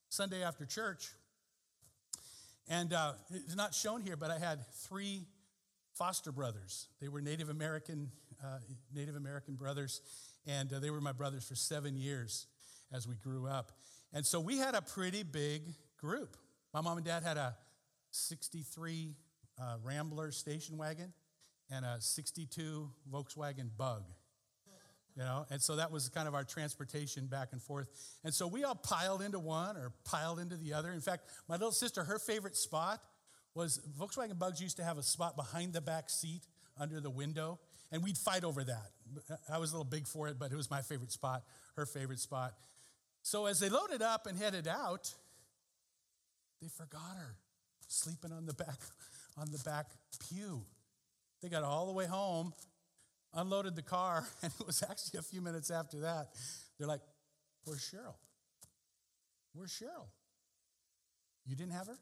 Sunday 0.08 0.42
after 0.42 0.64
church. 0.64 1.10
And 2.70 2.92
uh, 2.92 3.14
it's 3.30 3.56
not 3.56 3.74
shown 3.74 4.00
here, 4.00 4.16
but 4.16 4.30
I 4.30 4.38
had 4.38 4.64
three 4.72 5.26
foster 5.94 6.30
brothers. 6.30 6.86
They 7.00 7.08
were 7.08 7.20
Native 7.20 7.48
American, 7.48 8.12
uh, 8.42 8.58
Native 8.94 9.16
American 9.16 9.56
brothers, 9.56 10.00
and 10.46 10.72
uh, 10.72 10.78
they 10.78 10.90
were 10.90 11.00
my 11.00 11.10
brothers 11.10 11.48
for 11.48 11.56
seven 11.56 11.96
years 11.96 12.46
as 12.92 13.08
we 13.08 13.16
grew 13.16 13.48
up. 13.48 13.72
And 14.12 14.24
so 14.24 14.38
we 14.38 14.56
had 14.56 14.76
a 14.76 14.82
pretty 14.82 15.24
big 15.24 15.62
group. 15.98 16.36
My 16.72 16.80
mom 16.80 16.96
and 16.96 17.04
dad 17.04 17.24
had 17.24 17.36
a 17.36 17.56
63 18.12 19.16
uh, 19.60 19.76
Rambler 19.82 20.30
station 20.30 20.78
wagon 20.78 21.12
and 21.72 21.84
a 21.84 21.96
62 22.00 22.88
Volkswagen 23.12 23.68
Bug. 23.76 24.04
You 25.20 25.26
know, 25.26 25.44
and 25.50 25.60
so 25.60 25.76
that 25.76 25.92
was 25.92 26.08
kind 26.08 26.26
of 26.26 26.34
our 26.34 26.44
transportation 26.44 27.26
back 27.26 27.48
and 27.52 27.60
forth. 27.60 27.88
And 28.24 28.32
so 28.32 28.46
we 28.46 28.64
all 28.64 28.74
piled 28.74 29.20
into 29.20 29.38
one 29.38 29.76
or 29.76 29.92
piled 30.02 30.40
into 30.40 30.56
the 30.56 30.72
other. 30.72 30.90
In 30.92 31.02
fact, 31.02 31.28
my 31.46 31.56
little 31.56 31.72
sister, 31.72 32.04
her 32.04 32.18
favorite 32.18 32.56
spot 32.56 33.02
was 33.54 33.82
Volkswagen 34.00 34.38
Bugs 34.38 34.62
used 34.62 34.78
to 34.78 34.82
have 34.82 34.96
a 34.96 35.02
spot 35.02 35.36
behind 35.36 35.74
the 35.74 35.82
back 35.82 36.08
seat 36.08 36.40
under 36.80 37.00
the 37.00 37.10
window, 37.10 37.58
and 37.92 38.02
we'd 38.02 38.16
fight 38.16 38.44
over 38.44 38.64
that. 38.64 38.92
I 39.52 39.58
was 39.58 39.72
a 39.72 39.74
little 39.74 39.84
big 39.84 40.06
for 40.06 40.28
it, 40.28 40.38
but 40.38 40.52
it 40.52 40.56
was 40.56 40.70
my 40.70 40.80
favorite 40.80 41.12
spot, 41.12 41.42
her 41.76 41.84
favorite 41.84 42.20
spot. 42.20 42.54
So 43.20 43.44
as 43.44 43.60
they 43.60 43.68
loaded 43.68 44.00
up 44.00 44.26
and 44.26 44.38
headed 44.38 44.66
out, 44.66 45.12
they 46.62 46.68
forgot 46.68 47.18
her 47.18 47.36
sleeping 47.88 48.32
on 48.32 48.46
the 48.46 48.54
back 48.54 48.78
on 49.36 49.50
the 49.52 49.58
back 49.58 49.90
pew. 50.30 50.62
They 51.42 51.50
got 51.50 51.62
all 51.62 51.86
the 51.86 51.92
way 51.92 52.06
home, 52.06 52.54
unloaded 53.34 53.76
the 53.76 53.82
car, 53.82 54.26
and 54.42 54.52
it 54.58 54.66
was 54.66 54.82
actually 54.82 55.18
a 55.18 55.22
few 55.22 55.40
minutes 55.40 55.70
after 55.70 56.00
that. 56.00 56.28
They're 56.78 56.88
like, 56.88 57.02
"Where's 57.64 57.80
Cheryl? 57.80 58.14
Where's 59.52 59.70
Cheryl? 59.70 60.06
You 61.46 61.56
didn't 61.56 61.72
have 61.72 61.86
her? 61.86 61.98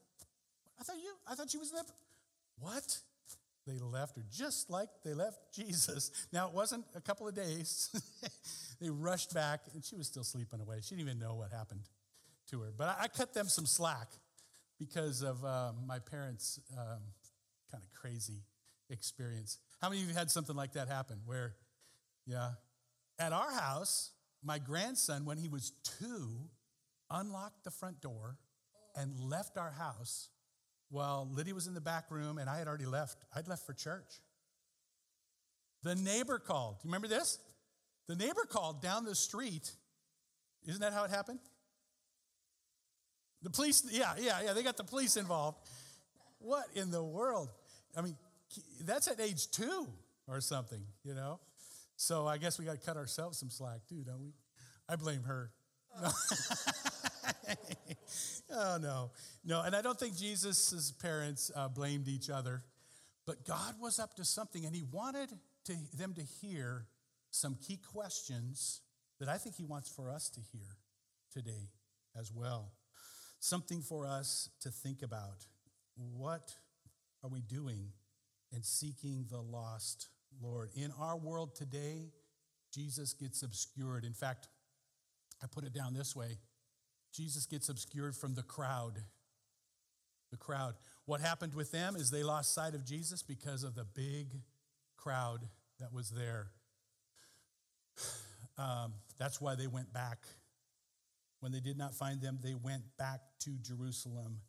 I 0.78 0.84
thought 0.84 0.96
you. 0.96 1.12
I 1.26 1.34
thought 1.34 1.50
she 1.50 1.58
was 1.58 1.70
there. 1.72 1.82
What? 2.58 2.98
They 3.66 3.78
left 3.78 4.16
her 4.16 4.24
just 4.30 4.70
like 4.70 4.88
they 5.04 5.12
left 5.12 5.38
Jesus. 5.54 6.10
Now 6.32 6.48
it 6.48 6.54
wasn't 6.54 6.84
a 6.94 7.00
couple 7.00 7.28
of 7.28 7.34
days. 7.34 7.90
they 8.80 8.90
rushed 8.90 9.34
back, 9.34 9.60
and 9.74 9.84
she 9.84 9.94
was 9.94 10.06
still 10.06 10.24
sleeping 10.24 10.60
away. 10.60 10.78
She 10.82 10.94
didn't 10.94 11.08
even 11.08 11.18
know 11.18 11.34
what 11.34 11.52
happened 11.52 11.88
to 12.50 12.60
her. 12.62 12.72
But 12.76 12.88
I, 12.88 13.04
I 13.04 13.08
cut 13.08 13.34
them 13.34 13.48
some 13.48 13.66
slack 13.66 14.08
because 14.78 15.22
of 15.22 15.44
uh, 15.44 15.72
my 15.86 15.98
parents' 15.98 16.60
um, 16.72 17.00
kind 17.70 17.82
of 17.82 17.92
crazy 17.92 18.42
experience. 18.90 19.58
How 19.80 19.88
many 19.88 20.02
of 20.02 20.08
you 20.08 20.14
had 20.14 20.30
something 20.30 20.56
like 20.56 20.72
that 20.72 20.88
happen 20.88 21.20
where, 21.24 21.54
yeah, 22.26 22.50
at 23.18 23.32
our 23.32 23.52
house, 23.52 24.10
my 24.42 24.58
grandson, 24.58 25.24
when 25.24 25.38
he 25.38 25.48
was 25.48 25.72
two, 26.00 26.48
unlocked 27.10 27.64
the 27.64 27.70
front 27.70 28.00
door 28.00 28.36
and 28.96 29.18
left 29.18 29.56
our 29.56 29.70
house 29.70 30.28
while 30.90 31.28
Lydia 31.30 31.54
was 31.54 31.66
in 31.66 31.74
the 31.74 31.80
back 31.80 32.10
room 32.10 32.38
and 32.38 32.50
I 32.50 32.58
had 32.58 32.66
already 32.66 32.86
left. 32.86 33.24
I'd 33.34 33.48
left 33.48 33.66
for 33.66 33.72
church. 33.72 34.20
The 35.82 35.94
neighbor 35.94 36.38
called. 36.38 36.80
Do 36.80 36.88
you 36.88 36.92
remember 36.92 37.08
this? 37.08 37.38
The 38.08 38.16
neighbor 38.16 38.46
called 38.48 38.82
down 38.82 39.04
the 39.04 39.14
street. 39.14 39.70
Isn't 40.66 40.80
that 40.80 40.92
how 40.92 41.04
it 41.04 41.10
happened? 41.10 41.38
The 43.42 43.50
police, 43.50 43.84
yeah, 43.90 44.14
yeah, 44.18 44.40
yeah, 44.44 44.52
they 44.52 44.64
got 44.64 44.76
the 44.76 44.84
police 44.84 45.16
involved. 45.16 45.58
What 46.40 46.64
in 46.74 46.90
the 46.90 47.02
world? 47.02 47.50
I 47.96 48.00
mean, 48.00 48.16
that's 48.82 49.08
at 49.08 49.20
age 49.20 49.50
two 49.50 49.86
or 50.26 50.40
something, 50.40 50.82
you 51.04 51.14
know? 51.14 51.40
So 51.96 52.26
I 52.26 52.38
guess 52.38 52.58
we 52.58 52.64
got 52.64 52.80
to 52.80 52.86
cut 52.86 52.96
ourselves 52.96 53.38
some 53.38 53.50
slack 53.50 53.80
too, 53.88 54.04
don't 54.04 54.20
we? 54.20 54.32
I 54.88 54.96
blame 54.96 55.22
her. 55.24 55.50
Oh, 58.50 58.78
no. 58.80 59.10
No, 59.44 59.62
and 59.62 59.76
I 59.76 59.82
don't 59.82 59.98
think 59.98 60.16
Jesus' 60.16 60.92
parents 60.92 61.50
uh, 61.54 61.68
blamed 61.68 62.08
each 62.08 62.30
other, 62.30 62.62
but 63.26 63.44
God 63.46 63.74
was 63.80 63.98
up 63.98 64.14
to 64.14 64.24
something, 64.24 64.64
and 64.64 64.74
He 64.74 64.82
wanted 64.82 65.30
to, 65.66 65.74
them 65.96 66.14
to 66.14 66.22
hear 66.22 66.86
some 67.30 67.56
key 67.56 67.78
questions 67.92 68.80
that 69.20 69.28
I 69.28 69.36
think 69.36 69.56
He 69.56 69.64
wants 69.64 69.90
for 69.90 70.10
us 70.10 70.30
to 70.30 70.40
hear 70.40 70.76
today 71.32 71.70
as 72.18 72.32
well. 72.32 72.72
Something 73.40 73.82
for 73.82 74.06
us 74.06 74.48
to 74.60 74.70
think 74.70 75.02
about. 75.02 75.46
What 75.96 76.54
are 77.22 77.28
we 77.28 77.40
doing 77.40 77.92
in 78.52 78.62
seeking 78.62 79.26
the 79.30 79.40
lost 79.40 80.08
Lord? 80.42 80.70
In 80.74 80.92
our 80.98 81.16
world 81.16 81.54
today, 81.54 82.10
Jesus 82.72 83.12
gets 83.12 83.42
obscured. 83.42 84.04
In 84.04 84.12
fact, 84.12 84.48
I 85.42 85.46
put 85.46 85.64
it 85.64 85.72
down 85.72 85.94
this 85.94 86.14
way 86.14 86.38
Jesus 87.12 87.46
gets 87.46 87.68
obscured 87.68 88.14
from 88.14 88.34
the 88.34 88.42
crowd. 88.42 89.02
The 90.30 90.36
crowd. 90.36 90.74
What 91.06 91.20
happened 91.20 91.54
with 91.54 91.72
them 91.72 91.96
is 91.96 92.10
they 92.10 92.22
lost 92.22 92.54
sight 92.54 92.74
of 92.74 92.84
Jesus 92.84 93.22
because 93.22 93.62
of 93.62 93.74
the 93.74 93.84
big 93.84 94.34
crowd 94.96 95.48
that 95.80 95.92
was 95.92 96.10
there. 96.10 96.50
Um, 98.60 98.94
that's 99.18 99.40
why 99.40 99.54
they 99.54 99.68
went 99.68 99.92
back. 99.92 100.18
When 101.38 101.52
they 101.52 101.60
did 101.60 101.78
not 101.78 101.94
find 101.94 102.20
them, 102.20 102.40
they 102.42 102.54
went 102.54 102.82
back 102.98 103.20
to 103.42 103.50
Jerusalem 103.62 104.40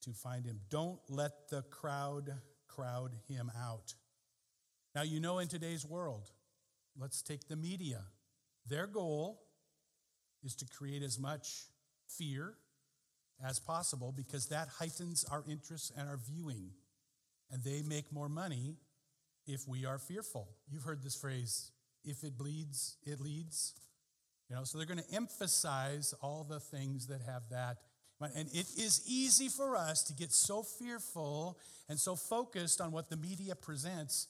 to 0.00 0.12
find 0.14 0.46
him. 0.46 0.58
Don't 0.70 0.98
let 1.10 1.50
the 1.50 1.60
crowd 1.60 2.32
crowd 2.78 3.10
him 3.28 3.50
out. 3.60 3.94
Now, 4.94 5.02
you 5.02 5.18
know, 5.18 5.40
in 5.40 5.48
today's 5.48 5.84
world, 5.84 6.30
let's 6.96 7.22
take 7.22 7.48
the 7.48 7.56
media. 7.56 8.02
Their 8.68 8.86
goal 8.86 9.42
is 10.44 10.54
to 10.56 10.66
create 10.66 11.02
as 11.02 11.18
much 11.18 11.64
fear 12.08 12.54
as 13.44 13.58
possible 13.58 14.12
because 14.16 14.46
that 14.46 14.68
heightens 14.78 15.24
our 15.24 15.42
interest 15.48 15.92
and 15.96 16.08
our 16.08 16.18
viewing. 16.18 16.70
And 17.50 17.64
they 17.64 17.82
make 17.82 18.12
more 18.12 18.28
money 18.28 18.76
if 19.46 19.66
we 19.66 19.84
are 19.84 19.98
fearful. 19.98 20.48
You've 20.70 20.84
heard 20.84 21.02
this 21.02 21.16
phrase 21.16 21.72
if 22.04 22.22
it 22.22 22.38
bleeds, 22.38 22.96
it 23.04 23.20
leads. 23.20 23.74
You 24.48 24.56
know, 24.56 24.64
so 24.64 24.78
they're 24.78 24.86
going 24.86 25.02
to 25.02 25.14
emphasize 25.14 26.14
all 26.22 26.46
the 26.48 26.60
things 26.60 27.08
that 27.08 27.22
have 27.22 27.42
that. 27.50 27.78
And 28.20 28.48
it 28.52 28.66
is 28.76 29.02
easy 29.06 29.48
for 29.48 29.76
us 29.76 30.02
to 30.04 30.12
get 30.12 30.32
so 30.32 30.62
fearful 30.62 31.58
and 31.88 31.98
so 31.98 32.16
focused 32.16 32.80
on 32.80 32.90
what 32.90 33.08
the 33.08 33.16
media 33.16 33.54
presents 33.54 34.26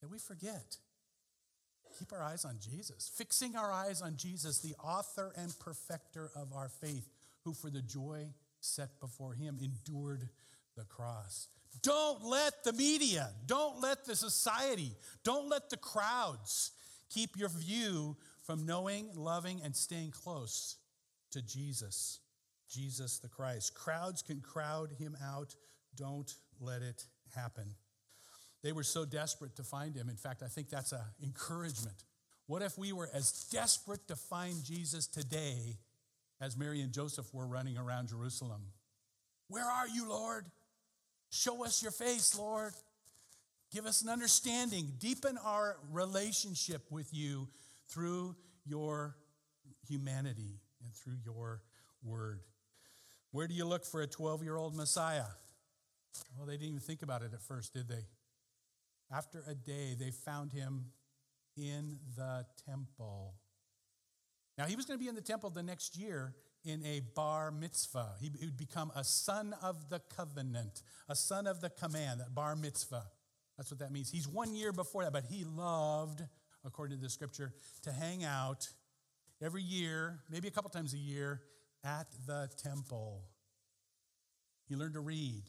that 0.00 0.10
we 0.10 0.18
forget. 0.18 0.76
Keep 1.98 2.12
our 2.12 2.22
eyes 2.22 2.44
on 2.44 2.58
Jesus, 2.60 3.10
fixing 3.14 3.56
our 3.56 3.72
eyes 3.72 4.00
on 4.00 4.16
Jesus, 4.16 4.60
the 4.60 4.74
author 4.82 5.32
and 5.36 5.58
perfecter 5.58 6.30
of 6.36 6.52
our 6.52 6.68
faith, 6.68 7.08
who 7.44 7.52
for 7.52 7.70
the 7.70 7.82
joy 7.82 8.26
set 8.60 9.00
before 9.00 9.32
him 9.32 9.58
endured 9.62 10.28
the 10.76 10.84
cross. 10.84 11.48
Don't 11.82 12.24
let 12.24 12.64
the 12.64 12.72
media, 12.72 13.30
don't 13.46 13.80
let 13.80 14.04
the 14.04 14.16
society, 14.16 14.92
don't 15.24 15.48
let 15.48 15.70
the 15.70 15.76
crowds 15.76 16.72
keep 17.08 17.36
your 17.36 17.48
view 17.48 18.16
from 18.44 18.66
knowing, 18.66 19.08
loving, 19.14 19.60
and 19.64 19.74
staying 19.74 20.10
close 20.10 20.76
to 21.32 21.42
Jesus, 21.42 22.20
Jesus 22.70 23.18
the 23.18 23.28
Christ. 23.28 23.74
Crowds 23.74 24.22
can 24.22 24.40
crowd 24.40 24.92
him 24.98 25.16
out. 25.22 25.54
Don't 25.96 26.32
let 26.60 26.82
it 26.82 27.04
happen. 27.34 27.74
They 28.62 28.72
were 28.72 28.84
so 28.84 29.04
desperate 29.04 29.56
to 29.56 29.64
find 29.64 29.94
him. 29.94 30.08
In 30.08 30.16
fact, 30.16 30.42
I 30.42 30.48
think 30.48 30.68
that's 30.68 30.92
an 30.92 31.00
encouragement. 31.22 32.04
What 32.46 32.62
if 32.62 32.76
we 32.76 32.92
were 32.92 33.08
as 33.14 33.48
desperate 33.50 34.06
to 34.08 34.16
find 34.16 34.62
Jesus 34.64 35.06
today 35.06 35.78
as 36.40 36.56
Mary 36.56 36.80
and 36.80 36.92
Joseph 36.92 37.32
were 37.32 37.46
running 37.46 37.78
around 37.78 38.08
Jerusalem? 38.08 38.62
Where 39.48 39.64
are 39.64 39.88
you, 39.88 40.08
Lord? 40.08 40.46
Show 41.30 41.64
us 41.64 41.82
your 41.82 41.92
face, 41.92 42.38
Lord. 42.38 42.72
Give 43.72 43.86
us 43.86 44.02
an 44.02 44.08
understanding. 44.08 44.92
Deepen 44.98 45.38
our 45.44 45.76
relationship 45.90 46.82
with 46.90 47.08
you 47.12 47.48
through 47.88 48.34
your 48.64 49.16
humanity 49.88 50.60
and 50.84 50.92
through 50.92 51.18
your 51.24 51.62
word. 52.02 52.40
Where 53.32 53.46
do 53.46 53.54
you 53.54 53.64
look 53.64 53.84
for 53.84 54.02
a 54.02 54.06
12 54.06 54.42
year 54.42 54.56
old 54.56 54.74
Messiah? 54.74 55.24
Well, 56.36 56.46
they 56.46 56.54
didn't 56.54 56.68
even 56.68 56.80
think 56.80 57.02
about 57.02 57.22
it 57.22 57.32
at 57.32 57.42
first, 57.42 57.72
did 57.72 57.88
they? 57.88 58.06
After 59.12 59.42
a 59.46 59.54
day, 59.54 59.96
they 59.98 60.10
found 60.10 60.52
him 60.52 60.86
in 61.56 61.98
the 62.16 62.44
temple. 62.66 63.34
Now, 64.58 64.66
he 64.66 64.76
was 64.76 64.84
going 64.84 64.98
to 64.98 65.02
be 65.02 65.08
in 65.08 65.14
the 65.14 65.20
temple 65.20 65.50
the 65.50 65.62
next 65.62 65.96
year 65.96 66.34
in 66.64 66.84
a 66.84 67.00
bar 67.14 67.50
mitzvah. 67.50 68.14
He 68.20 68.30
would 68.40 68.56
become 68.56 68.92
a 68.94 69.04
son 69.04 69.54
of 69.62 69.88
the 69.88 70.00
covenant, 70.14 70.82
a 71.08 71.14
son 71.14 71.46
of 71.46 71.60
the 71.60 71.70
command, 71.70 72.20
that 72.20 72.34
bar 72.34 72.56
mitzvah. 72.56 73.04
That's 73.56 73.70
what 73.70 73.80
that 73.80 73.92
means. 73.92 74.10
He's 74.10 74.28
one 74.28 74.54
year 74.54 74.72
before 74.72 75.04
that, 75.04 75.12
but 75.12 75.24
he 75.24 75.44
loved, 75.44 76.22
according 76.64 76.98
to 76.98 77.02
the 77.02 77.10
scripture, 77.10 77.52
to 77.82 77.92
hang 77.92 78.24
out 78.24 78.68
every 79.42 79.62
year, 79.62 80.20
maybe 80.30 80.48
a 80.48 80.50
couple 80.50 80.70
times 80.70 80.92
a 80.94 80.98
year, 80.98 81.40
at 81.84 82.06
the 82.26 82.48
temple. 82.62 83.22
He 84.68 84.76
learned 84.76 84.94
to 84.94 85.00
read. 85.00 85.44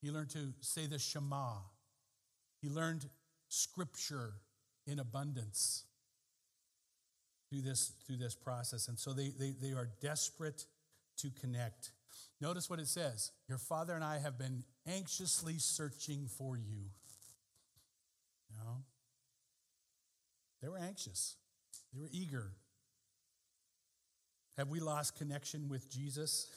He 0.00 0.10
learned 0.10 0.30
to 0.30 0.52
say 0.60 0.86
the 0.86 0.98
Shema. 0.98 1.54
He 2.60 2.68
learned 2.68 3.08
scripture 3.48 4.34
in 4.86 4.98
abundance 4.98 5.84
through 7.50 7.62
this, 7.62 7.92
through 8.06 8.16
this 8.16 8.34
process. 8.34 8.88
And 8.88 8.98
so 8.98 9.12
they, 9.12 9.30
they, 9.38 9.54
they 9.60 9.72
are 9.72 9.90
desperate 10.00 10.66
to 11.18 11.30
connect. 11.40 11.90
Notice 12.40 12.70
what 12.70 12.78
it 12.78 12.88
says 12.88 13.32
Your 13.48 13.58
father 13.58 13.94
and 13.94 14.04
I 14.04 14.18
have 14.18 14.38
been 14.38 14.64
anxiously 14.86 15.58
searching 15.58 16.26
for 16.26 16.56
you. 16.56 16.90
Know? 18.56 18.82
They 20.62 20.68
were 20.68 20.78
anxious, 20.78 21.36
they 21.92 22.00
were 22.00 22.08
eager. 22.12 22.52
Have 24.58 24.68
we 24.68 24.80
lost 24.80 25.16
connection 25.16 25.68
with 25.68 25.88
Jesus? 25.90 26.48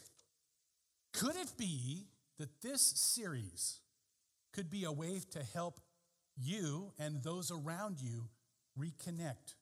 Could 1.13 1.37
it 1.37 1.53
be 1.57 2.07
that 2.39 2.61
this 2.61 2.81
series 2.81 3.79
could 4.53 4.69
be 4.69 4.83
a 4.83 4.91
way 4.91 5.21
to 5.31 5.39
help 5.53 5.79
you 6.37 6.91
and 6.99 7.23
those 7.23 7.51
around 7.51 7.99
you 8.01 8.27
reconnect 8.77 9.55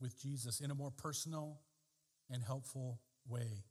with 0.00 0.20
Jesus 0.20 0.60
in 0.60 0.70
a 0.70 0.74
more 0.74 0.90
personal 0.90 1.60
and 2.30 2.42
helpful 2.42 3.00
way. 3.28 3.64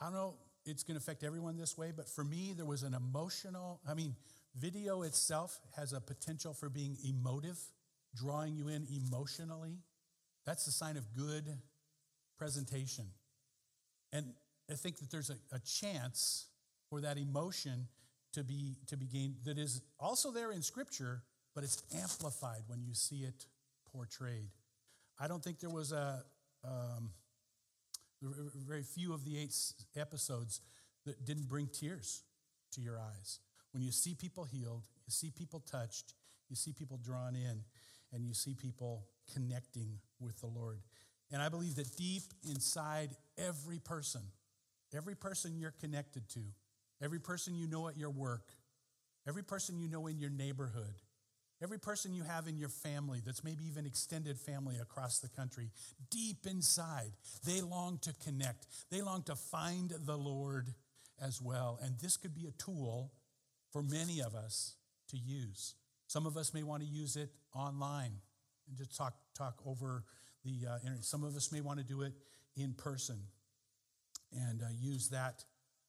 I 0.00 0.06
don't 0.06 0.14
know 0.14 0.34
it's 0.64 0.84
going 0.84 0.94
to 0.94 1.02
affect 1.02 1.24
everyone 1.24 1.56
this 1.56 1.76
way, 1.76 1.92
but 1.94 2.08
for 2.08 2.22
me, 2.22 2.54
there 2.56 2.66
was 2.66 2.84
an 2.84 2.94
emotional, 2.94 3.80
I 3.88 3.94
mean, 3.94 4.14
video 4.54 5.02
itself 5.02 5.58
has 5.76 5.92
a 5.92 6.00
potential 6.00 6.54
for 6.54 6.68
being 6.68 6.96
emotive, 7.04 7.58
drawing 8.14 8.54
you 8.54 8.68
in 8.68 8.86
emotionally. 8.90 9.78
That's 10.46 10.66
a 10.68 10.72
sign 10.72 10.96
of 10.96 11.12
good 11.14 11.44
presentation. 12.38 13.06
And 14.12 14.34
I 14.70 14.74
think 14.74 14.98
that 14.98 15.10
there's 15.10 15.30
a, 15.30 15.36
a 15.54 15.58
chance 15.60 16.46
for 16.88 17.00
that 17.00 17.18
emotion 17.18 17.88
to 18.32 18.44
be, 18.44 18.76
to 18.86 18.96
be 18.96 19.06
gained 19.06 19.36
that 19.44 19.58
is 19.58 19.80
also 19.98 20.30
there 20.30 20.52
in 20.52 20.62
Scripture, 20.62 21.22
but 21.54 21.64
it's 21.64 21.82
amplified 21.94 22.62
when 22.66 22.82
you 22.82 22.94
see 22.94 23.24
it 23.24 23.46
portrayed. 23.90 24.50
I 25.18 25.28
don't 25.28 25.42
think 25.42 25.60
there 25.60 25.70
was 25.70 25.92
a 25.92 26.22
um, 26.64 27.10
very 28.22 28.82
few 28.82 29.12
of 29.12 29.24
the 29.24 29.38
eight 29.38 29.54
episodes 29.96 30.60
that 31.04 31.24
didn't 31.24 31.48
bring 31.48 31.66
tears 31.66 32.22
to 32.72 32.80
your 32.80 32.98
eyes. 32.98 33.40
When 33.72 33.82
you 33.82 33.90
see 33.90 34.14
people 34.14 34.44
healed, 34.44 34.86
you 35.06 35.10
see 35.10 35.30
people 35.30 35.60
touched, 35.60 36.14
you 36.48 36.56
see 36.56 36.72
people 36.72 36.98
drawn 37.02 37.34
in, 37.34 37.64
and 38.12 38.24
you 38.24 38.34
see 38.34 38.54
people 38.54 39.06
connecting 39.32 39.98
with 40.20 40.40
the 40.40 40.46
Lord. 40.46 40.80
And 41.32 41.40
I 41.40 41.48
believe 41.48 41.76
that 41.76 41.96
deep 41.96 42.22
inside 42.48 43.10
every 43.38 43.78
person, 43.78 44.20
every 44.94 45.14
person 45.14 45.58
you're 45.58 45.74
connected 45.80 46.28
to, 46.30 46.40
every 47.02 47.18
person 47.18 47.54
you 47.54 47.66
know 47.66 47.88
at 47.88 47.96
your 47.96 48.10
work, 48.10 48.52
every 49.26 49.42
person 49.42 49.78
you 49.78 49.88
know 49.88 50.06
in 50.06 50.18
your 50.18 50.30
neighborhood, 50.30 50.94
Every 51.62 51.78
person 51.78 52.12
you 52.12 52.24
have 52.24 52.48
in 52.48 52.58
your 52.58 52.68
family 52.68 53.20
that's 53.24 53.44
maybe 53.44 53.64
even 53.66 53.86
extended 53.86 54.36
family 54.36 54.78
across 54.82 55.20
the 55.20 55.28
country, 55.28 55.70
deep 56.10 56.44
inside, 56.44 57.12
they 57.46 57.60
long 57.60 57.98
to 57.98 58.12
connect. 58.24 58.66
They 58.90 59.00
long 59.00 59.22
to 59.24 59.36
find 59.36 59.90
the 60.04 60.16
Lord 60.16 60.74
as 61.20 61.40
well. 61.40 61.78
And 61.80 61.94
this 62.00 62.16
could 62.16 62.34
be 62.34 62.46
a 62.46 62.62
tool 62.62 63.12
for 63.70 63.80
many 63.80 64.20
of 64.20 64.34
us 64.34 64.74
to 65.10 65.16
use. 65.16 65.74
Some 66.08 66.26
of 66.26 66.36
us 66.36 66.52
may 66.52 66.64
want 66.64 66.82
to 66.82 66.88
use 66.88 67.14
it 67.14 67.30
online 67.54 68.16
and 68.66 68.76
just 68.76 68.96
talk, 68.96 69.14
talk 69.32 69.60
over 69.64 70.02
the 70.44 70.68
uh, 70.68 70.78
internet. 70.82 71.04
Some 71.04 71.24
of 71.24 71.36
us 71.36 71.52
may 71.52 71.60
want 71.60 71.78
to 71.78 71.84
do 71.84 72.02
it 72.02 72.12
in 72.56 72.74
person 72.74 73.18
and 74.32 74.62
uh, 74.62 74.66
use 74.80 75.08
that, 75.08 75.44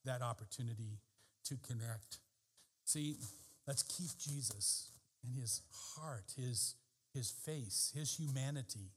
that 0.06 0.22
opportunity 0.22 1.00
to 1.46 1.56
connect. 1.58 2.20
See, 2.86 3.18
let's 3.68 3.84
keep 3.84 4.10
Jesus 4.18 4.92
and 5.26 5.36
his 5.36 5.62
heart, 5.96 6.34
his, 6.38 6.76
his 7.14 7.32
face, 7.32 7.92
his 7.96 8.16
humanity 8.16 8.92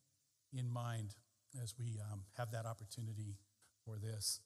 in 0.53 0.71
mind 0.71 1.15
as 1.63 1.75
we 1.79 1.99
um, 2.13 2.21
have 2.37 2.51
that 2.53 2.67
opportunity 2.67 3.37
for 3.85 3.99
this. 3.99 4.41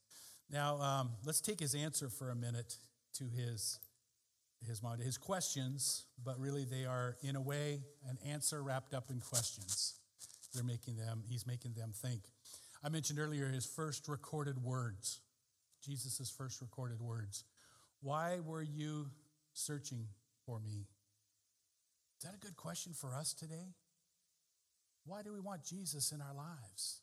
Now, 0.51 0.81
um, 0.81 1.11
let's 1.25 1.41
take 1.41 1.61
his 1.61 1.75
answer 1.75 2.09
for 2.09 2.31
a 2.31 2.35
minute 2.35 2.77
to 3.15 3.25
his 3.25 3.79
his 4.67 4.83
mind, 4.83 5.01
his 5.01 5.17
questions, 5.17 6.05
but 6.23 6.39
really 6.39 6.65
they 6.65 6.85
are, 6.85 7.17
in 7.23 7.37
a 7.37 7.41
way, 7.41 7.81
an 8.09 8.19
answer 8.27 8.63
wrapped 8.63 8.93
up 8.93 9.11
in 9.11 9.21
questions. 9.21 9.95
They're 10.55 10.65
making 10.65 10.97
them, 10.97 11.23
he's 11.29 11.47
making 11.47 11.75
them 11.75 11.93
think. 11.95 12.23
I 12.83 12.89
mentioned 12.89 13.19
earlier 13.19 13.49
his 13.49 13.67
first 13.67 14.09
recorded 14.09 14.63
words, 14.63 15.21
Jesus' 15.85 16.31
first 16.31 16.61
recorded 16.61 17.01
words. 17.01 17.45
Why 18.03 18.41
were 18.41 18.63
you 18.63 19.11
searching 19.53 20.07
for 20.47 20.59
me? 20.59 20.87
Is 22.19 22.25
that 22.25 22.35
a 22.35 22.39
good 22.39 22.57
question 22.57 22.93
for 22.93 23.15
us 23.15 23.33
today? 23.33 23.75
Why 25.07 25.23
do 25.23 25.33
we 25.33 25.41
want 25.41 25.65
Jesus 25.65 26.13
in 26.13 26.21
our 26.21 26.35
lives? 26.35 27.01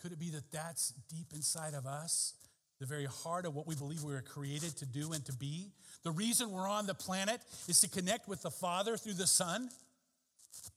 Could 0.00 0.12
it 0.12 0.18
be 0.18 0.30
that 0.30 0.50
that's 0.50 0.92
deep 1.08 1.32
inside 1.34 1.74
of 1.74 1.86
us, 1.86 2.34
the 2.80 2.86
very 2.86 3.06
heart 3.06 3.46
of 3.46 3.54
what 3.54 3.66
we 3.66 3.74
believe 3.74 4.02
we 4.02 4.12
were 4.12 4.22
created 4.22 4.76
to 4.78 4.86
do 4.86 5.12
and 5.12 5.24
to 5.26 5.32
be? 5.32 5.70
The 6.02 6.10
reason 6.10 6.50
we're 6.50 6.68
on 6.68 6.86
the 6.86 6.94
planet 6.94 7.40
is 7.68 7.80
to 7.80 7.88
connect 7.88 8.28
with 8.28 8.42
the 8.42 8.50
Father 8.50 8.96
through 8.96 9.14
the 9.14 9.26
Son. 9.26 9.68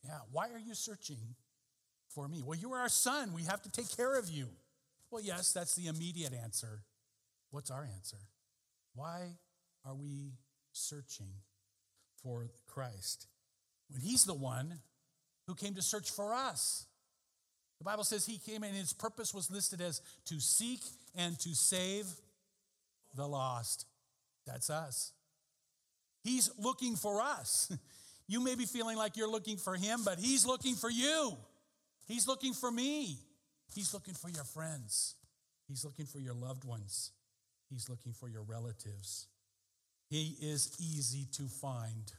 Yeah, 0.03 0.19
why 0.31 0.49
are 0.49 0.59
you 0.59 0.75
searching 0.75 1.17
for 2.15 2.27
me? 2.27 2.41
Well, 2.43 2.57
you 2.57 2.73
are 2.73 2.79
our 2.79 2.89
son. 2.89 3.33
We 3.33 3.43
have 3.43 3.61
to 3.63 3.69
take 3.69 3.95
care 3.95 4.17
of 4.17 4.29
you. 4.29 4.47
Well, 5.11 5.21
yes, 5.21 5.51
that's 5.51 5.75
the 5.75 5.87
immediate 5.87 6.33
answer. 6.33 6.81
What's 7.51 7.69
our 7.69 7.87
answer? 7.95 8.17
Why 8.95 9.33
are 9.85 9.93
we 9.93 10.31
searching 10.71 11.27
for 12.23 12.49
Christ 12.65 13.27
when 13.89 14.01
He's 14.01 14.23
the 14.23 14.33
one 14.33 14.79
who 15.47 15.53
came 15.53 15.75
to 15.75 15.81
search 15.81 16.09
for 16.09 16.33
us? 16.33 16.85
The 17.79 17.83
Bible 17.83 18.05
says 18.05 18.25
He 18.25 18.37
came 18.37 18.63
and 18.63 18.75
His 18.75 18.93
purpose 18.93 19.33
was 19.33 19.51
listed 19.51 19.81
as 19.81 20.01
to 20.25 20.39
seek 20.39 20.79
and 21.15 21.37
to 21.39 21.53
save 21.53 22.07
the 23.13 23.27
lost. 23.27 23.85
That's 24.47 24.69
us. 24.69 25.11
He's 26.23 26.49
looking 26.57 26.95
for 26.95 27.21
us. 27.21 27.71
You 28.27 28.43
may 28.43 28.55
be 28.55 28.65
feeling 28.65 28.97
like 28.97 29.17
you're 29.17 29.29
looking 29.29 29.57
for 29.57 29.75
Him, 29.75 29.99
but 30.03 30.17
He's 30.17 30.47
looking 30.47 30.73
for 30.73 30.89
you. 30.89 31.37
He's 32.05 32.27
looking 32.27 32.53
for 32.53 32.71
me. 32.71 33.19
He's 33.73 33.93
looking 33.93 34.13
for 34.13 34.29
your 34.29 34.43
friends. 34.43 35.15
He's 35.67 35.83
looking 35.83 36.05
for 36.05 36.19
your 36.19 36.33
loved 36.33 36.63
ones. 36.63 37.11
He's 37.69 37.89
looking 37.89 38.13
for 38.13 38.29
your 38.29 38.43
relatives. 38.43 39.27
He 40.09 40.37
is 40.39 40.75
easy 40.79 41.25
to 41.33 41.47
find. 41.47 42.11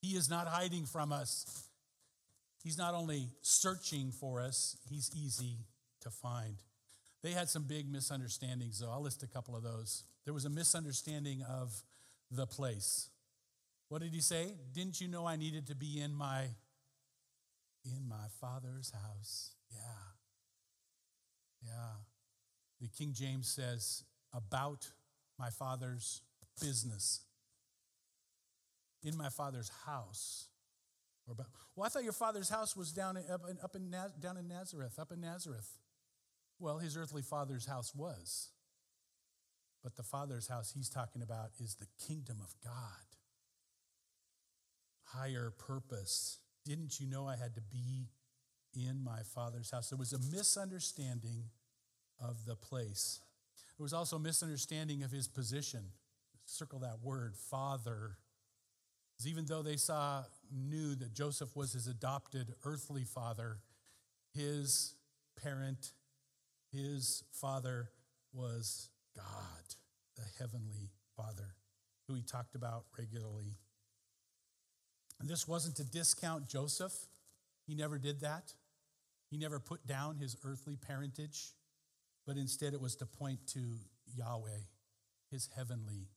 He 0.00 0.16
is 0.16 0.30
not 0.30 0.48
hiding 0.48 0.86
from 0.86 1.12
us. 1.12 1.68
He's 2.62 2.78
not 2.78 2.94
only 2.94 3.28
searching 3.42 4.10
for 4.10 4.40
us, 4.40 4.76
he's 4.88 5.10
easy 5.14 5.58
to 6.00 6.10
find. 6.10 6.56
They 7.22 7.32
had 7.32 7.48
some 7.48 7.64
big 7.64 7.90
misunderstandings, 7.90 8.80
though. 8.80 8.90
I'll 8.90 9.02
list 9.02 9.22
a 9.22 9.26
couple 9.26 9.54
of 9.54 9.62
those. 9.62 10.04
There 10.24 10.34
was 10.34 10.46
a 10.46 10.50
misunderstanding 10.50 11.42
of 11.42 11.82
the 12.30 12.46
place. 12.46 13.10
What 13.88 14.00
did 14.00 14.14
he 14.14 14.20
say? 14.20 14.54
Didn't 14.72 15.00
you 15.00 15.08
know 15.08 15.26
I 15.26 15.36
needed 15.36 15.66
to 15.66 15.74
be 15.74 16.00
in 16.00 16.14
my 16.14 16.46
in 17.84 18.08
my 18.08 18.26
father's 18.40 18.92
house? 18.92 19.52
Yeah. 19.70 20.12
Yeah. 21.62 21.92
The 22.80 22.88
King 22.88 23.12
James 23.14 23.48
says 23.48 24.04
about 24.32 24.90
my 25.38 25.50
father's 25.50 26.22
business. 26.60 27.22
In 29.02 29.16
my 29.16 29.28
father's 29.28 29.70
house. 29.86 30.48
Or 31.26 31.32
about, 31.32 31.46
well, 31.74 31.86
I 31.86 31.88
thought 31.88 32.04
your 32.04 32.12
father's 32.12 32.48
house 32.48 32.76
was 32.76 32.92
down 32.92 33.16
in, 33.16 33.24
up, 33.30 33.42
in, 33.48 33.58
up 33.62 33.74
in 33.74 33.90
down 34.20 34.36
in 34.36 34.48
Nazareth, 34.48 34.98
up 34.98 35.12
in 35.12 35.20
Nazareth. 35.20 35.78
Well, 36.58 36.78
his 36.78 36.96
earthly 36.96 37.22
father's 37.22 37.66
house 37.66 37.94
was. 37.94 38.50
But 39.82 39.96
the 39.96 40.02
father's 40.02 40.48
house 40.48 40.72
he's 40.74 40.88
talking 40.88 41.22
about 41.22 41.50
is 41.58 41.76
the 41.76 41.86
kingdom 42.06 42.38
of 42.42 42.54
God 42.62 43.14
higher 45.14 45.52
purpose. 45.56 46.38
Didn't 46.64 46.98
you 46.98 47.06
know 47.06 47.26
I 47.26 47.36
had 47.36 47.54
to 47.54 47.60
be 47.60 48.08
in 48.74 49.02
my 49.02 49.20
father's 49.34 49.70
house? 49.70 49.90
There 49.90 49.98
was 49.98 50.12
a 50.12 50.18
misunderstanding 50.18 51.44
of 52.20 52.46
the 52.46 52.56
place. 52.56 53.20
There 53.78 53.84
was 53.84 53.92
also 53.92 54.16
a 54.16 54.20
misunderstanding 54.20 55.02
of 55.02 55.10
his 55.10 55.28
position. 55.28 55.84
Circle 56.46 56.80
that 56.80 56.98
word, 57.02 57.34
father. 57.36 58.16
Even 59.26 59.46
though 59.46 59.62
they 59.62 59.76
saw, 59.76 60.24
knew 60.52 60.94
that 60.94 61.14
Joseph 61.14 61.56
was 61.56 61.72
his 61.72 61.86
adopted 61.86 62.54
earthly 62.64 63.04
father, 63.04 63.58
his 64.34 64.94
parent, 65.42 65.92
his 66.72 67.22
father 67.32 67.90
was 68.32 68.88
God, 69.16 69.24
the 70.16 70.24
heavenly 70.38 70.90
father, 71.16 71.54
who 72.06 72.14
he 72.14 72.22
talked 72.22 72.54
about 72.54 72.84
regularly. 72.98 73.58
This 75.20 75.48
wasn't 75.48 75.76
to 75.76 75.84
discount 75.84 76.48
Joseph. 76.48 76.92
He 77.66 77.74
never 77.74 77.98
did 77.98 78.20
that. 78.20 78.52
He 79.30 79.38
never 79.38 79.58
put 79.58 79.86
down 79.86 80.16
his 80.16 80.36
earthly 80.44 80.76
parentage, 80.76 81.54
but 82.26 82.36
instead 82.36 82.74
it 82.74 82.80
was 82.80 82.94
to 82.96 83.06
point 83.06 83.46
to 83.48 83.60
Yahweh, 84.06 84.60
his 85.30 85.48
heavenly 85.56 86.08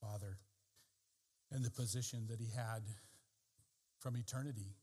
Father, 0.00 0.38
and 1.50 1.64
the 1.64 1.70
position 1.70 2.26
that 2.28 2.40
he 2.40 2.48
had 2.54 2.82
from 4.00 4.16
eternity, 4.16 4.74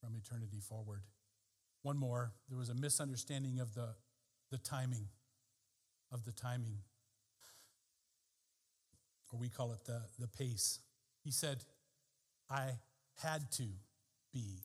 from 0.00 0.14
eternity 0.14 0.60
forward. 0.60 1.02
One 1.82 1.98
more, 1.98 2.32
there 2.48 2.58
was 2.58 2.68
a 2.68 2.74
misunderstanding 2.74 3.58
of 3.58 3.74
the, 3.74 3.94
the 4.50 4.58
timing, 4.58 5.08
of 6.12 6.24
the 6.24 6.32
timing, 6.32 6.78
or 9.32 9.38
we 9.38 9.48
call 9.48 9.72
it 9.72 9.84
the, 9.84 10.02
the 10.18 10.28
pace. 10.28 10.78
He 11.24 11.30
said, 11.30 11.64
I 12.50 12.72
had 13.22 13.50
to 13.52 13.64
be 14.32 14.62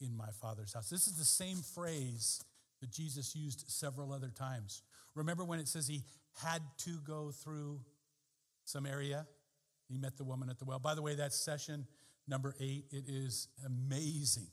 in 0.00 0.16
my 0.16 0.30
Father's 0.40 0.72
house. 0.72 0.88
This 0.88 1.06
is 1.06 1.16
the 1.16 1.24
same 1.24 1.58
phrase 1.58 2.42
that 2.80 2.90
Jesus 2.90 3.36
used 3.36 3.64
several 3.68 4.12
other 4.12 4.30
times. 4.30 4.82
Remember 5.14 5.44
when 5.44 5.60
it 5.60 5.68
says 5.68 5.86
he 5.86 6.02
had 6.42 6.62
to 6.78 6.98
go 7.06 7.30
through 7.30 7.80
Samaria? 8.64 9.26
He 9.88 9.98
met 9.98 10.16
the 10.16 10.24
woman 10.24 10.48
at 10.48 10.58
the 10.58 10.64
well. 10.64 10.78
By 10.78 10.94
the 10.94 11.02
way, 11.02 11.14
that's 11.14 11.36
session 11.36 11.86
number 12.28 12.54
eight. 12.60 12.84
It 12.90 13.04
is 13.08 13.48
amazing, 13.66 14.46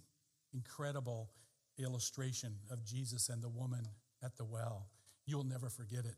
incredible 0.54 1.30
illustration 1.78 2.56
of 2.72 2.84
Jesus 2.84 3.30
and 3.30 3.42
the 3.42 3.50
woman 3.50 3.88
at 4.24 4.36
the 4.36 4.46
well. 4.46 4.88
You'll 5.26 5.44
never 5.44 5.70
forget 5.70 6.06
it 6.06 6.16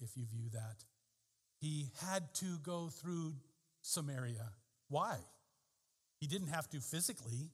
if 0.00 0.16
you 0.16 0.24
view 0.26 0.48
that. 0.52 0.84
He 1.60 1.90
had 2.00 2.32
to 2.34 2.58
go 2.62 2.88
through 2.88 3.34
Samaria. 3.82 4.52
Why? 4.88 5.16
He 6.18 6.26
didn't 6.26 6.48
have 6.48 6.68
to 6.70 6.80
physically 6.80 7.50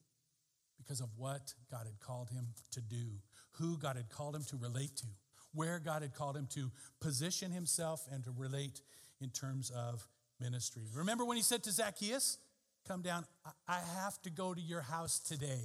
because 0.79 1.01
of 1.01 1.09
what 1.17 1.55
God 1.71 1.87
had 1.87 2.01
called 2.01 2.31
him 2.31 2.49
to 2.73 2.81
do, 2.81 3.21
who 3.53 3.79
God 3.79 3.97
had 3.97 4.09
called 4.09 4.35
him 4.35 4.45
to 4.45 4.57
relate 4.57 4.97
to, 4.99 5.07
where 5.53 5.79
God 5.79 6.03
had 6.03 6.15
called 6.15 6.37
him 6.37 6.47
to 6.55 6.71
position 7.01 7.51
himself 7.51 8.07
and 8.11 8.25
to 8.25 8.31
relate 8.37 8.81
in 9.21 9.31
terms 9.31 9.71
of 9.71 10.07
ministry. 10.41 10.83
Remember 10.95 11.25
when 11.25 11.37
he 11.37 11.43
said 11.43 11.63
to 11.65 11.71
Zacchaeus, 11.71 12.39
Come 12.87 13.01
down, 13.01 13.25
I 13.67 13.81
have 13.97 14.21
to 14.23 14.31
go 14.31 14.53
to 14.53 14.61
your 14.61 14.83
house 14.83 15.19
today. 15.19 15.63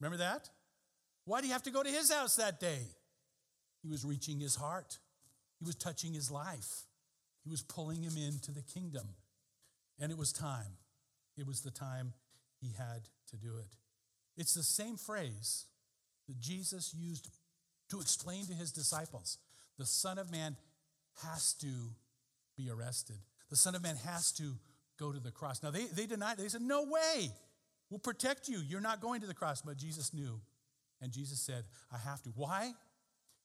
Remember 0.00 0.18
that? 0.18 0.48
Why 1.24 1.40
do 1.40 1.48
you 1.48 1.52
have 1.52 1.64
to 1.64 1.72
go 1.72 1.82
to 1.82 1.90
his 1.90 2.12
house 2.12 2.36
that 2.36 2.60
day? 2.60 2.86
He 3.82 3.88
was 3.88 4.04
reaching 4.04 4.38
his 4.38 4.54
heart, 4.54 4.98
he 5.58 5.64
was 5.64 5.74
touching 5.74 6.14
his 6.14 6.30
life, 6.30 6.86
he 7.42 7.50
was 7.50 7.62
pulling 7.62 8.02
him 8.02 8.16
into 8.16 8.52
the 8.52 8.62
kingdom. 8.62 9.08
And 10.00 10.12
it 10.12 10.18
was 10.18 10.32
time. 10.32 10.76
It 11.38 11.46
was 11.46 11.60
the 11.60 11.70
time 11.70 12.12
he 12.60 12.72
had 12.76 13.02
to 13.30 13.36
do 13.36 13.56
it. 13.58 13.76
It's 14.36 14.54
the 14.54 14.62
same 14.62 14.96
phrase 14.96 15.66
that 16.26 16.40
Jesus 16.40 16.94
used 16.98 17.28
to 17.90 18.00
explain 18.00 18.46
to 18.46 18.54
his 18.54 18.72
disciples 18.72 19.38
the 19.78 19.86
Son 19.86 20.18
of 20.18 20.30
Man 20.30 20.56
has 21.22 21.54
to 21.54 21.66
be 22.56 22.68
arrested. 22.70 23.16
The 23.50 23.56
Son 23.56 23.74
of 23.74 23.82
Man 23.82 23.96
has 24.04 24.32
to 24.32 24.54
go 24.98 25.12
to 25.12 25.20
the 25.20 25.30
cross. 25.30 25.62
Now, 25.62 25.70
they, 25.70 25.84
they 25.86 26.06
denied, 26.06 26.38
they 26.38 26.48
said, 26.48 26.62
No 26.62 26.84
way, 26.84 27.30
we'll 27.88 28.00
protect 28.00 28.48
you. 28.48 28.58
You're 28.58 28.80
not 28.80 29.00
going 29.00 29.20
to 29.20 29.26
the 29.26 29.34
cross. 29.34 29.62
But 29.62 29.76
Jesus 29.76 30.12
knew. 30.12 30.40
And 31.00 31.12
Jesus 31.12 31.40
said, 31.40 31.64
I 31.92 31.98
have 31.98 32.22
to. 32.22 32.30
Why? 32.30 32.72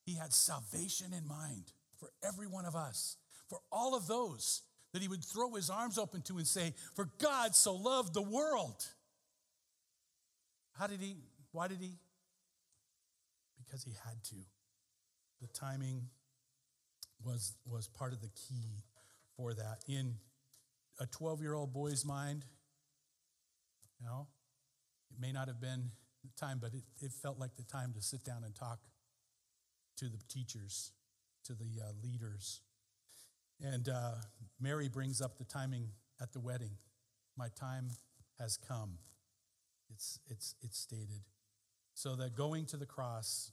He 0.06 0.16
had 0.16 0.34
salvation 0.34 1.14
in 1.14 1.28
mind 1.28 1.72
for 1.98 2.10
every 2.24 2.48
one 2.48 2.66
of 2.66 2.76
us, 2.76 3.18
for 3.48 3.60
all 3.72 3.96
of 3.96 4.08
those 4.08 4.64
that 4.94 5.02
he 5.02 5.08
would 5.08 5.24
throw 5.24 5.54
his 5.56 5.70
arms 5.70 5.98
open 5.98 6.22
to 6.22 6.38
and 6.38 6.48
say, 6.48 6.74
For 6.96 7.10
God 7.20 7.56
so 7.56 7.76
loved 7.76 8.14
the 8.14 8.22
world. 8.22 8.86
How 10.74 10.88
did 10.88 11.02
he? 11.02 11.18
Why 11.52 11.68
did 11.68 11.80
he? 11.82 11.98
Because 13.58 13.84
he 13.84 13.92
had 14.06 14.24
to. 14.26 14.36
The 15.42 15.48
timing 15.48 16.04
was, 17.24 17.54
was 17.66 17.88
part 17.88 18.14
of 18.14 18.22
the 18.22 18.30
key 18.30 18.84
for 19.36 19.54
that. 19.54 19.80
In 19.88 20.16
a 21.00 21.06
12 21.08 21.42
year 21.42 21.54
old 21.54 21.74
boy's 21.74 22.06
mind, 22.06 22.46
you 24.00 24.06
know, 24.06 24.28
it 25.12 25.20
may 25.20 25.32
not 25.32 25.48
have 25.48 25.60
been 25.60 25.92
the 26.24 26.30
time, 26.40 26.60
but 26.62 26.74
it, 26.74 26.84
it 27.02 27.12
felt 27.12 27.40
like 27.40 27.56
the 27.56 27.64
time 27.64 27.94
to 27.94 28.02
sit 28.02 28.24
down 28.24 28.44
and 28.44 28.56
talk 28.56 28.80
to 29.98 30.06
the 30.06 30.20
teachers, 30.30 30.92
to 31.46 31.54
the 31.54 31.82
uh, 31.82 31.92
leaders. 32.04 32.62
And 33.62 33.88
uh, 33.90 34.16
Mary 34.60 34.90
brings 34.90 35.22
up 35.22 35.38
the 35.38 35.46
timing 35.46 35.90
at 36.22 36.34
the 36.34 36.40
wedding. 36.40 36.72
My 37.38 37.48
time 37.50 37.90
has 38.40 38.58
come. 38.58 38.98
It's, 39.90 40.20
it's, 40.30 40.56
it's 40.62 40.78
stated. 40.78 41.22
So 41.94 42.16
that 42.16 42.36
going 42.36 42.66
to 42.68 42.78
the 42.78 42.86
cross 42.86 43.52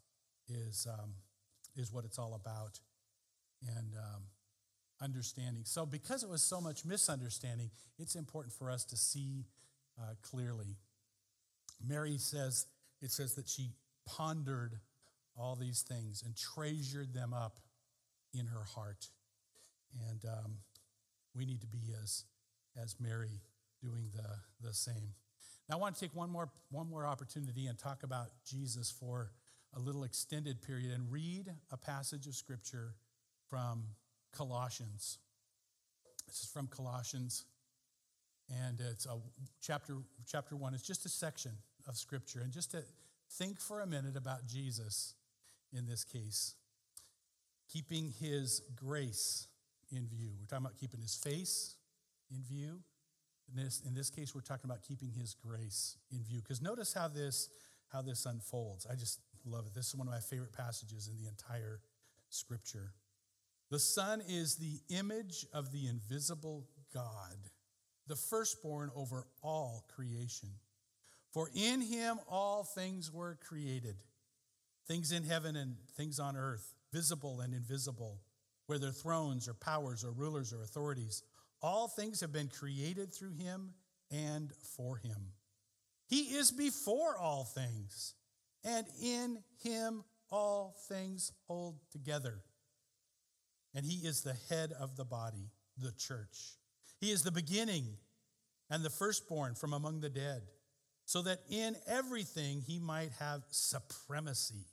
is, 0.49 0.87
um, 0.91 1.13
is 1.77 1.93
what 1.93 2.05
it's 2.05 2.19
all 2.19 2.35
about. 2.35 2.81
And 3.77 3.95
um, 3.97 4.23
understanding. 5.03 5.65
So, 5.65 5.87
because 5.87 6.23
it 6.23 6.29
was 6.29 6.43
so 6.43 6.61
much 6.61 6.85
misunderstanding, 6.85 7.71
it's 7.99 8.15
important 8.15 8.55
for 8.55 8.71
us 8.71 8.85
to 8.87 8.97
see 8.97 9.45
uh, 10.01 10.15
clearly. 10.23 10.77
Mary 11.87 12.19
says, 12.19 12.67
it 13.01 13.11
says 13.11 13.35
that 13.35 13.49
she 13.49 13.71
pondered 14.07 14.77
all 15.39 15.57
these 15.57 15.83
things 15.83 16.23
and 16.25 16.37
treasured 16.37 17.15
them 17.15 17.33
up 17.33 17.61
in 18.35 18.47
her 18.47 18.65
heart. 18.75 19.09
And 20.09 20.25
um, 20.25 20.53
we 21.35 21.45
need 21.45 21.61
to 21.61 21.67
be 21.67 21.95
as, 22.03 22.25
as 22.81 22.97
Mary 23.01 23.41
doing 23.83 24.11
the, 24.15 24.67
the 24.67 24.75
same. 24.75 25.15
Now, 25.69 25.77
I 25.77 25.79
want 25.79 25.95
to 25.95 26.01
take 26.01 26.15
one 26.15 26.31
more, 26.31 26.51
one 26.71 26.89
more 26.89 27.07
opportunity 27.07 27.67
and 27.67 27.79
talk 27.79 28.03
about 28.03 28.27
Jesus 28.45 28.91
for 28.91 29.31
a 29.75 29.79
little 29.79 30.05
extended 30.05 30.63
period 30.63 30.93
and 30.93 31.11
read 31.11 31.47
a 31.71 31.77
passage 31.77 32.27
of 32.27 32.35
scripture 32.35 32.95
from 33.49 33.85
Colossians. 34.33 35.19
This 36.27 36.43
is 36.43 36.51
from 36.51 36.67
Colossians, 36.67 37.45
and 38.65 38.81
it's 38.81 39.07
a 39.07 39.17
chapter, 39.61 39.99
chapter 40.27 40.57
one. 40.57 40.75
It's 40.75 40.87
just 40.87 41.07
a 41.07 41.09
section 41.09 41.53
of 41.89 41.97
scripture. 41.97 42.41
And 42.41 42.53
just 42.53 42.73
to 42.73 42.83
think 43.31 43.61
for 43.61 43.81
a 43.81 43.87
minute 43.87 44.17
about 44.17 44.47
Jesus 44.47 45.15
in 45.73 45.87
this 45.87 46.05
case, 46.05 46.55
keeping 47.73 48.13
his 48.21 48.63
grace 48.75 49.47
in 49.91 50.07
view. 50.07 50.31
We're 50.39 50.47
talking 50.47 50.67
about 50.67 50.79
keeping 50.79 51.01
his 51.01 51.15
face 51.15 51.77
in 52.31 52.43
view. 52.43 52.81
In 53.49 53.63
this, 53.63 53.83
in 53.87 53.95
this 53.95 54.11
case, 54.11 54.35
we're 54.35 54.43
talking 54.43 54.71
about 54.71 54.83
keeping 54.83 55.13
his 55.13 55.35
grace 55.35 55.97
in 56.13 56.23
view. 56.23 56.41
Because 56.41 56.63
notice 56.63 56.95
how 56.95 57.09
this, 57.09 57.49
how 57.89 58.03
this 58.03 58.27
unfolds. 58.27 58.87
I 58.91 58.95
just 58.95 59.21
love 59.45 59.67
it. 59.67 59.75
This 59.75 59.89
is 59.89 59.97
one 59.97 60.07
of 60.07 60.13
my 60.13 60.21
favorite 60.21 60.53
passages 60.53 61.09
in 61.09 61.17
the 61.17 61.29
entire 61.29 61.81
scripture. 62.29 62.93
The 63.71 63.79
Son 63.79 64.23
is 64.29 64.57
the 64.57 64.81
image 64.89 65.47
of 65.53 65.73
the 65.73 65.87
invisible 65.87 66.67
God, 66.93 67.37
the 68.07 68.17
firstborn 68.17 68.91
over 68.95 69.27
all 69.43 69.85
creation. 69.95 70.51
For 71.33 71.49
in 71.55 71.81
him 71.81 72.19
all 72.29 72.65
things 72.65 73.13
were 73.13 73.39
created, 73.47 73.97
things 74.89 75.13
in 75.13 75.23
heaven 75.23 75.55
and 75.55 75.77
things 75.97 76.19
on 76.19 76.37
earth, 76.37 76.75
visible 76.93 77.41
and 77.41 77.55
invisible, 77.55 78.21
whether 78.71 78.93
thrones 78.93 79.49
or 79.49 79.55
powers 79.55 80.05
or 80.05 80.13
rulers 80.13 80.53
or 80.53 80.63
authorities. 80.63 81.25
All 81.61 81.89
things 81.89 82.21
have 82.21 82.33
been 82.33 82.47
created 82.47 83.13
through 83.13 83.33
him 83.33 83.75
and 84.13 84.53
for 84.77 84.97
him. 84.97 85.33
He 86.07 86.37
is 86.37 86.53
before 86.53 87.19
all 87.19 87.43
things, 87.43 88.15
and 88.65 88.87
in 89.03 89.39
him 89.65 90.05
all 90.31 90.77
things 90.89 91.33
hold 91.49 91.81
together. 91.91 92.43
And 93.75 93.85
he 93.85 94.07
is 94.07 94.23
the 94.23 94.37
head 94.49 94.73
of 94.79 94.97
the 94.97 95.05
body, 95.05 95.51
the 95.77 95.91
church. 95.91 96.57
He 97.01 97.11
is 97.11 97.25
the 97.25 97.33
beginning 97.33 97.97
and 98.71 98.85
the 98.85 98.91
firstborn 98.91 99.57
from 99.57 99.73
among 99.73 100.01
the 100.01 100.11
dead 100.11 100.43
so 101.07 101.23
that 101.23 101.41
in 101.51 101.75
everything 101.89 102.63
he 102.65 102.79
might 102.79 103.11
have 103.19 103.43
supremacy. 103.51 104.67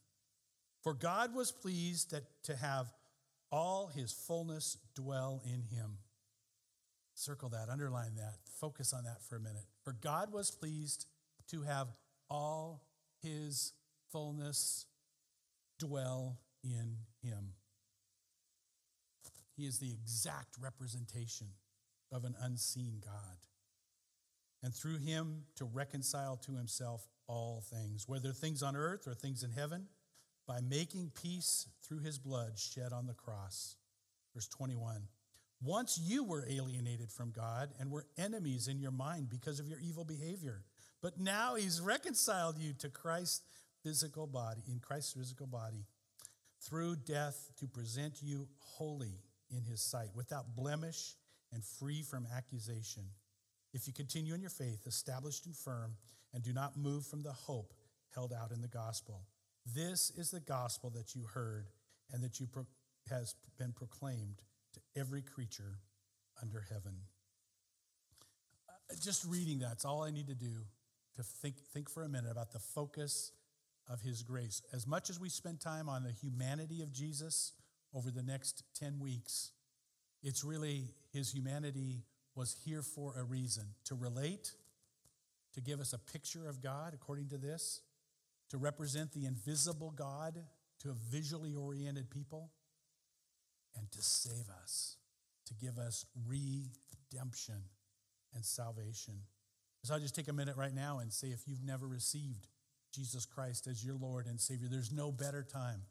For 0.83 0.93
God 0.93 1.33
was 1.33 1.51
pleased 1.51 2.11
that, 2.11 2.25
to 2.43 2.55
have 2.55 2.93
all 3.51 3.87
his 3.87 4.11
fullness 4.11 4.77
dwell 4.95 5.41
in 5.45 5.61
him. 5.61 5.97
Circle 7.13 7.49
that, 7.49 7.69
underline 7.69 8.15
that, 8.15 8.35
focus 8.59 8.93
on 8.93 9.03
that 9.05 9.23
for 9.23 9.37
a 9.37 9.39
minute. 9.39 9.65
For 9.83 9.93
God 9.93 10.31
was 10.31 10.51
pleased 10.51 11.07
to 11.49 11.63
have 11.63 11.87
all 12.29 12.83
his 13.21 13.73
fullness 14.11 14.85
dwell 15.79 16.39
in 16.63 16.97
him. 17.23 17.53
He 19.55 19.65
is 19.65 19.79
the 19.79 19.91
exact 19.91 20.55
representation 20.61 21.47
of 22.11 22.23
an 22.23 22.35
unseen 22.39 23.01
God 23.03 23.37
and 24.63 24.73
through 24.73 24.99
him 24.99 25.43
to 25.55 25.65
reconcile 25.65 26.37
to 26.37 26.55
himself 26.55 27.07
all 27.27 27.63
things, 27.69 28.07
whether 28.07 28.31
things 28.31 28.63
on 28.63 28.75
earth 28.75 29.07
or 29.07 29.13
things 29.13 29.43
in 29.43 29.51
heaven, 29.51 29.87
by 30.47 30.59
making 30.61 31.11
peace 31.21 31.67
through 31.83 31.99
his 31.99 32.17
blood 32.17 32.57
shed 32.57 32.93
on 32.93 33.05
the 33.05 33.13
cross. 33.13 33.75
Verse 34.33 34.47
21 34.47 35.01
Once 35.61 35.99
you 36.01 36.23
were 36.23 36.47
alienated 36.49 37.11
from 37.11 37.31
God 37.31 37.69
and 37.79 37.91
were 37.91 38.05
enemies 38.17 38.67
in 38.67 38.79
your 38.79 38.91
mind 38.91 39.29
because 39.29 39.59
of 39.59 39.67
your 39.67 39.79
evil 39.79 40.05
behavior, 40.05 40.63
but 41.01 41.19
now 41.19 41.55
he's 41.55 41.81
reconciled 41.81 42.57
you 42.57 42.73
to 42.79 42.89
Christ's 42.89 43.41
physical 43.83 44.27
body, 44.27 44.61
in 44.67 44.79
Christ's 44.79 45.13
physical 45.13 45.47
body, 45.47 45.85
through 46.61 46.95
death 46.95 47.51
to 47.59 47.67
present 47.67 48.21
you 48.21 48.47
holy 48.59 49.21
in 49.55 49.63
his 49.63 49.81
sight, 49.81 50.09
without 50.15 50.55
blemish 50.55 51.15
and 51.53 51.63
free 51.63 52.01
from 52.01 52.27
accusation 52.35 53.03
if 53.73 53.87
you 53.87 53.93
continue 53.93 54.33
in 54.33 54.41
your 54.41 54.49
faith, 54.49 54.87
established 54.87 55.45
and 55.45 55.55
firm, 55.55 55.93
and 56.33 56.43
do 56.43 56.53
not 56.53 56.77
move 56.77 57.05
from 57.05 57.21
the 57.21 57.31
hope 57.31 57.73
held 58.13 58.33
out 58.33 58.51
in 58.51 58.61
the 58.61 58.67
gospel. 58.67 59.21
This 59.76 60.11
is 60.15 60.32
the 60.32 60.39
gospel 60.39 60.89
that 60.91 61.15
you 61.15 61.24
heard 61.34 61.68
and 62.11 62.24
that 62.24 62.39
you 62.39 62.47
pro- 62.47 62.68
has 63.09 63.36
been 63.57 63.74
proclaimed 63.74 64.41
to 64.74 64.80
every 64.95 65.22
creature 65.22 65.80
under 66.41 66.65
heaven. 66.70 66.93
Uh, 68.70 68.95
just 69.01 69.26
reading 69.26 69.59
that's 69.59 69.84
all 69.84 70.03
I 70.03 70.11
need 70.11 70.28
to 70.28 70.36
do 70.36 70.65
to 71.15 71.24
think, 71.24 71.55
think 71.74 71.89
for 71.89 72.03
a 72.03 72.09
minute 72.09 72.32
about 72.32 72.51
the 72.51 72.59
focus 72.59 73.32
of 73.89 74.01
his 74.01 74.22
grace. 74.22 74.61
As 74.74 74.86
much 74.86 75.09
as 75.09 75.20
we 75.20 75.30
spend 75.30 75.59
time 75.59 75.89
on 75.89 76.03
the 76.03 76.11
humanity 76.11 76.82
of 76.82 76.91
Jesus 76.91 77.53
over 77.93 78.11
the 78.11 78.24
next 78.24 78.63
10 78.76 78.99
weeks, 78.99 79.51
it's 80.22 80.43
really 80.43 80.91
his 81.11 81.32
humanity 81.32 82.03
was 82.36 82.55
here 82.63 82.82
for 82.82 83.15
a 83.18 83.24
reason 83.24 83.63
to 83.86 83.95
relate, 83.95 84.51
to 85.53 85.61
give 85.61 85.80
us 85.80 85.93
a 85.93 85.97
picture 85.97 86.47
of 86.47 86.61
God 86.61 86.93
according 86.93 87.30
to 87.30 87.38
this, 87.38 87.82
to 88.49 88.57
represent 88.57 89.11
the 89.11 89.25
invisible 89.25 89.91
God 89.95 90.39
to 90.79 90.89
a 90.89 90.93
visually 91.11 91.53
oriented 91.55 92.09
people, 92.09 92.51
and 93.75 93.91
to 93.91 94.01
save 94.01 94.49
us, 94.61 94.97
to 95.45 95.53
give 95.53 95.77
us 95.77 96.05
redemption 96.27 97.61
and 98.33 98.43
salvation. 98.43 99.13
So 99.83 99.93
I'll 99.93 99.99
just 99.99 100.15
take 100.15 100.27
a 100.27 100.33
minute 100.33 100.57
right 100.57 100.73
now 100.73 100.99
and 100.99 101.13
say 101.13 101.27
if 101.27 101.47
you've 101.47 101.63
never 101.63 101.87
received 101.87 102.47
Jesus 102.93 103.25
Christ 103.25 103.67
as 103.67 103.83
your 103.85 103.95
Lord 103.95 104.25
and 104.25 104.39
Savior, 104.39 104.67
there's 104.69 104.91
no 104.91 105.11
better 105.11 105.43
time, 105.43 105.81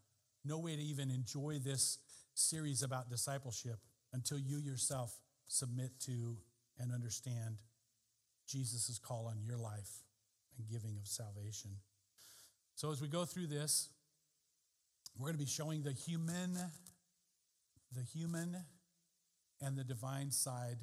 no 0.45 0.59
way 0.59 0.77
to 0.77 0.83
even 0.83 1.11
enjoy 1.11 1.59
this 1.63 1.99
series 2.35 2.83
about 2.83 3.09
discipleship 3.09 3.79
until 4.13 4.39
you 4.39 4.59
yourself 4.59 5.19
submit 5.49 5.99
to 6.01 6.37
and 6.79 6.93
understand 6.93 7.57
Jesus' 8.47 8.99
call 8.99 9.27
on 9.29 9.41
your 9.43 9.57
life 9.57 10.03
and 10.59 10.69
giving 10.69 10.97
of 10.99 11.07
salvation. 11.07 11.71
So, 12.77 12.93
as 12.93 13.01
we 13.01 13.09
go 13.09 13.25
through 13.25 13.47
this, 13.47 13.89
we're 15.19 15.29
going 15.29 15.39
to 15.39 15.43
be 15.43 15.47
showing 15.47 15.83
the 15.83 15.93
human, 15.93 16.59
the 17.91 18.03
human 18.03 18.55
and 19.63 19.79
the 19.79 19.83
divine 19.83 20.31
side 20.31 20.77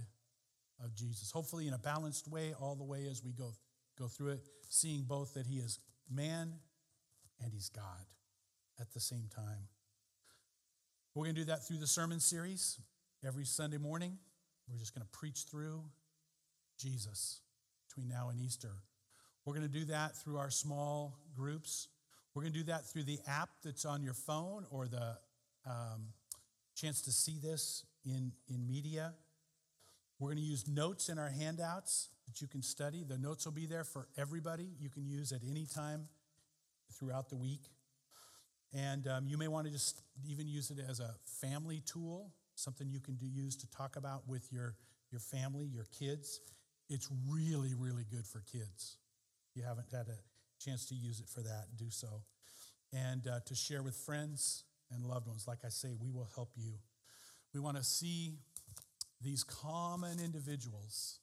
of 0.84 0.96
Jesus. 0.96 1.30
Hopefully, 1.30 1.68
in 1.68 1.74
a 1.76 1.78
balanced 1.78 2.28
way, 2.28 2.56
all 2.60 2.74
the 2.74 2.84
way 2.84 3.06
as 3.06 3.24
we 3.24 3.32
go, 3.32 3.54
go 3.96 4.08
through 4.08 4.32
it, 4.32 4.40
seeing 4.70 5.04
both 5.04 5.36
that 5.36 5.46
he 5.46 5.58
is 5.58 5.80
man 6.10 6.54
and 7.44 7.54
he's 7.54 7.70
God 7.70 8.08
at 8.82 8.92
the 8.92 9.00
same 9.00 9.30
time. 9.34 9.68
We're 11.14 11.26
going 11.26 11.36
to 11.36 11.42
do 11.42 11.46
that 11.46 11.68
through 11.68 11.78
the 11.78 11.86
sermon 11.86 12.20
series 12.20 12.80
every 13.24 13.46
Sunday 13.46 13.78
morning. 13.78 14.18
We're 14.68 14.80
just 14.80 14.96
going 14.96 15.06
to 15.06 15.18
preach 15.20 15.44
through 15.48 15.84
Jesus 16.80 17.42
between 17.88 18.08
now 18.08 18.30
and 18.30 18.40
Easter. 18.40 18.78
We're 19.46 19.54
going 19.54 19.68
to 19.68 19.80
do 19.80 19.86
that 19.86 20.16
through 20.16 20.38
our 20.38 20.50
small 20.50 21.18
groups. 21.36 21.88
We're 22.34 22.44
going 22.44 22.54
to 22.54 22.60
do 22.60 22.66
that 22.66 22.86
through 22.86 23.04
the 23.04 23.20
app 23.28 23.50
that's 23.64 23.86
on 23.86 24.02
your 24.04 24.14
phone 24.14 24.66
or 24.72 24.88
the 24.88 25.18
um, 25.66 26.08
chance 26.76 27.02
to 27.02 27.12
see 27.12 27.38
this 27.42 27.86
in, 28.06 28.32
in 28.48 28.66
media. 28.66 29.14
We're 30.20 30.30
going 30.30 30.38
to 30.38 30.44
use 30.44 30.68
notes 30.68 31.10
in 31.10 31.20
our 31.20 31.30
handouts 31.30 32.10
that 32.28 32.42
you 32.42 32.48
can 32.48 32.62
study. 32.62 33.04
The 33.04 33.18
notes 33.18 33.46
will 33.46 33.52
be 33.52 33.66
there 33.66 33.84
for 33.84 34.08
everybody. 34.18 34.70
You 34.80 34.90
can 34.90 35.06
use 35.06 35.32
at 35.32 35.42
any 35.48 35.66
time 35.66 36.08
throughout 36.98 37.30
the 37.30 37.36
week. 37.36 37.66
And 38.74 39.08
um, 39.08 39.28
you 39.28 39.38
may 39.38 39.48
want 39.48 39.68
to 39.68 39.74
just 39.74 40.02
even 40.28 40.48
use 40.48 40.72
it 40.72 40.80
as 40.90 41.00
a 41.00 41.14
family 41.26 41.82
tool 41.86 42.32
something 42.56 42.88
you 42.90 43.00
can 43.00 43.16
do, 43.16 43.26
use 43.26 43.56
to 43.58 43.70
talk 43.72 43.96
about 43.96 44.28
with 44.28 44.52
your, 44.52 44.76
your 45.12 45.20
family, 45.20 45.66
your 45.66 45.88
kids. 45.98 46.40
It's 46.90 47.10
really, 47.28 47.74
really 47.74 48.06
good 48.10 48.26
for 48.26 48.44
kids. 48.52 48.98
You 49.56 49.64
haven't 49.64 49.88
had 49.92 50.08
a 50.08 50.18
chance 50.64 50.86
to 50.88 50.96
use 50.96 51.20
it 51.20 51.28
for 51.28 51.42
that, 51.42 51.76
do 51.78 51.90
so. 51.90 52.24
And 52.92 53.28
uh, 53.28 53.40
to 53.46 53.56
share 53.56 53.84
with 53.84 53.96
friends 53.96 54.64
and 54.92 55.04
loved 55.06 55.28
ones. 55.28 55.48
Like 55.48 55.60
I 55.66 55.70
say, 55.70 55.94
we 56.00 56.12
will 56.12 56.30
help 56.36 56.52
you. 56.56 56.74
We 57.54 57.60
want 57.60 57.78
to 57.78 57.84
see 57.84 58.34
these 59.22 59.44
common 59.44 60.20
individuals 60.20 61.20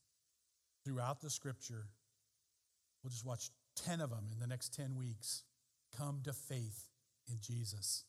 throughout 0.84 1.20
the 1.20 1.30
scripture. 1.30 1.86
We'll 3.02 3.10
just 3.10 3.26
watch 3.26 3.50
10 3.76 4.00
of 4.00 4.10
them 4.10 4.26
in 4.32 4.38
the 4.38 4.46
next 4.46 4.74
10 4.74 4.96
weeks 4.96 5.44
come 5.96 6.20
to 6.24 6.32
faith 6.32 6.88
in 7.28 7.38
Jesus, 7.40 8.04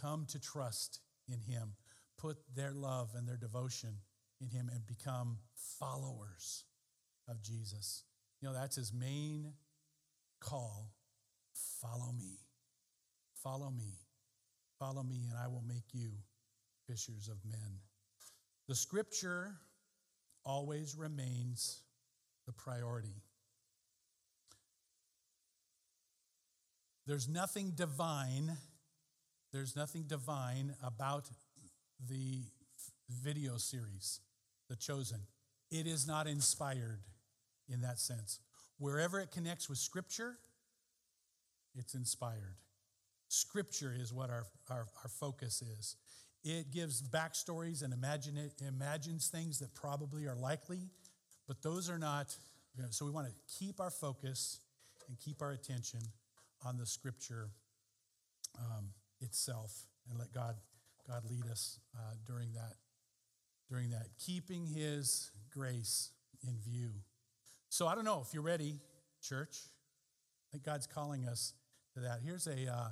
come 0.00 0.26
to 0.30 0.38
trust 0.38 1.00
in 1.28 1.40
Him, 1.40 1.74
put 2.18 2.38
their 2.54 2.72
love 2.72 3.10
and 3.16 3.26
their 3.26 3.36
devotion 3.36 3.96
in 4.40 4.48
Him, 4.48 4.70
and 4.72 4.86
become 4.86 5.38
followers 5.78 6.64
of 7.28 7.42
Jesus. 7.42 8.04
You 8.40 8.48
know, 8.48 8.54
that's 8.54 8.76
His 8.76 8.92
main 8.92 9.52
call 10.42 10.92
follow 11.80 12.12
me. 12.12 12.38
Follow 13.42 13.70
me. 13.70 13.98
Follow 14.78 15.02
me, 15.02 15.26
and 15.28 15.38
I 15.38 15.48
will 15.48 15.64
make 15.66 15.92
you 15.92 16.10
fishers 16.86 17.28
of 17.28 17.36
men. 17.44 17.78
The 18.68 18.74
scripture 18.74 19.54
always 20.44 20.96
remains 20.96 21.80
the 22.46 22.52
priority. 22.52 23.22
There's 27.06 27.28
nothing 27.28 27.72
divine, 27.74 28.56
there's 29.52 29.74
nothing 29.74 30.04
divine 30.04 30.74
about 30.84 31.28
the 32.08 32.42
video 33.08 33.56
series, 33.56 34.20
The 34.68 34.76
Chosen. 34.76 35.20
It 35.70 35.86
is 35.86 36.06
not 36.06 36.26
inspired 36.26 37.00
in 37.68 37.80
that 37.82 37.98
sense. 37.98 38.38
Wherever 38.82 39.20
it 39.20 39.30
connects 39.30 39.68
with 39.68 39.78
Scripture, 39.78 40.38
it's 41.76 41.94
inspired. 41.94 42.56
Scripture 43.28 43.94
is 43.96 44.12
what 44.12 44.28
our, 44.28 44.44
our, 44.68 44.88
our 45.04 45.08
focus 45.08 45.62
is. 45.62 45.94
It 46.42 46.72
gives 46.72 47.00
backstories 47.00 47.84
and 47.84 47.92
imagine 47.92 48.36
it, 48.36 48.54
imagines 48.66 49.28
things 49.28 49.60
that 49.60 49.72
probably 49.72 50.26
are 50.26 50.34
likely, 50.34 50.80
but 51.46 51.62
those 51.62 51.88
are 51.88 51.96
not. 51.96 52.36
You 52.76 52.82
know, 52.82 52.88
so 52.90 53.04
we 53.04 53.12
want 53.12 53.28
to 53.28 53.32
keep 53.56 53.78
our 53.78 53.90
focus 53.90 54.58
and 55.06 55.16
keep 55.16 55.42
our 55.42 55.52
attention 55.52 56.00
on 56.66 56.76
the 56.76 56.84
Scripture 56.84 57.50
um, 58.58 58.86
itself, 59.20 59.86
and 60.10 60.18
let 60.18 60.32
God 60.32 60.56
God 61.06 61.22
lead 61.30 61.46
us 61.48 61.78
uh, 61.96 62.14
during 62.26 62.52
that 62.54 62.74
during 63.70 63.90
that, 63.90 64.08
keeping 64.18 64.66
His 64.66 65.30
grace 65.52 66.10
in 66.42 66.58
view. 66.58 66.90
So 67.72 67.86
I 67.86 67.94
don't 67.94 68.04
know 68.04 68.22
if 68.22 68.34
you're 68.34 68.42
ready, 68.42 68.80
church. 69.22 69.56
I 69.56 70.46
think 70.52 70.62
God's 70.62 70.86
calling 70.86 71.26
us 71.26 71.54
to 71.94 72.00
that. 72.00 72.20
Here's 72.22 72.46
a 72.46 72.70
uh, 72.70 72.88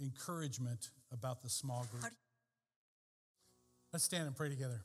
encouragement 0.00 0.88
about 1.12 1.42
the 1.42 1.50
small 1.50 1.86
group. 1.90 2.10
Let's 3.92 4.06
stand 4.06 4.26
and 4.26 4.34
pray 4.34 4.48
together. 4.48 4.80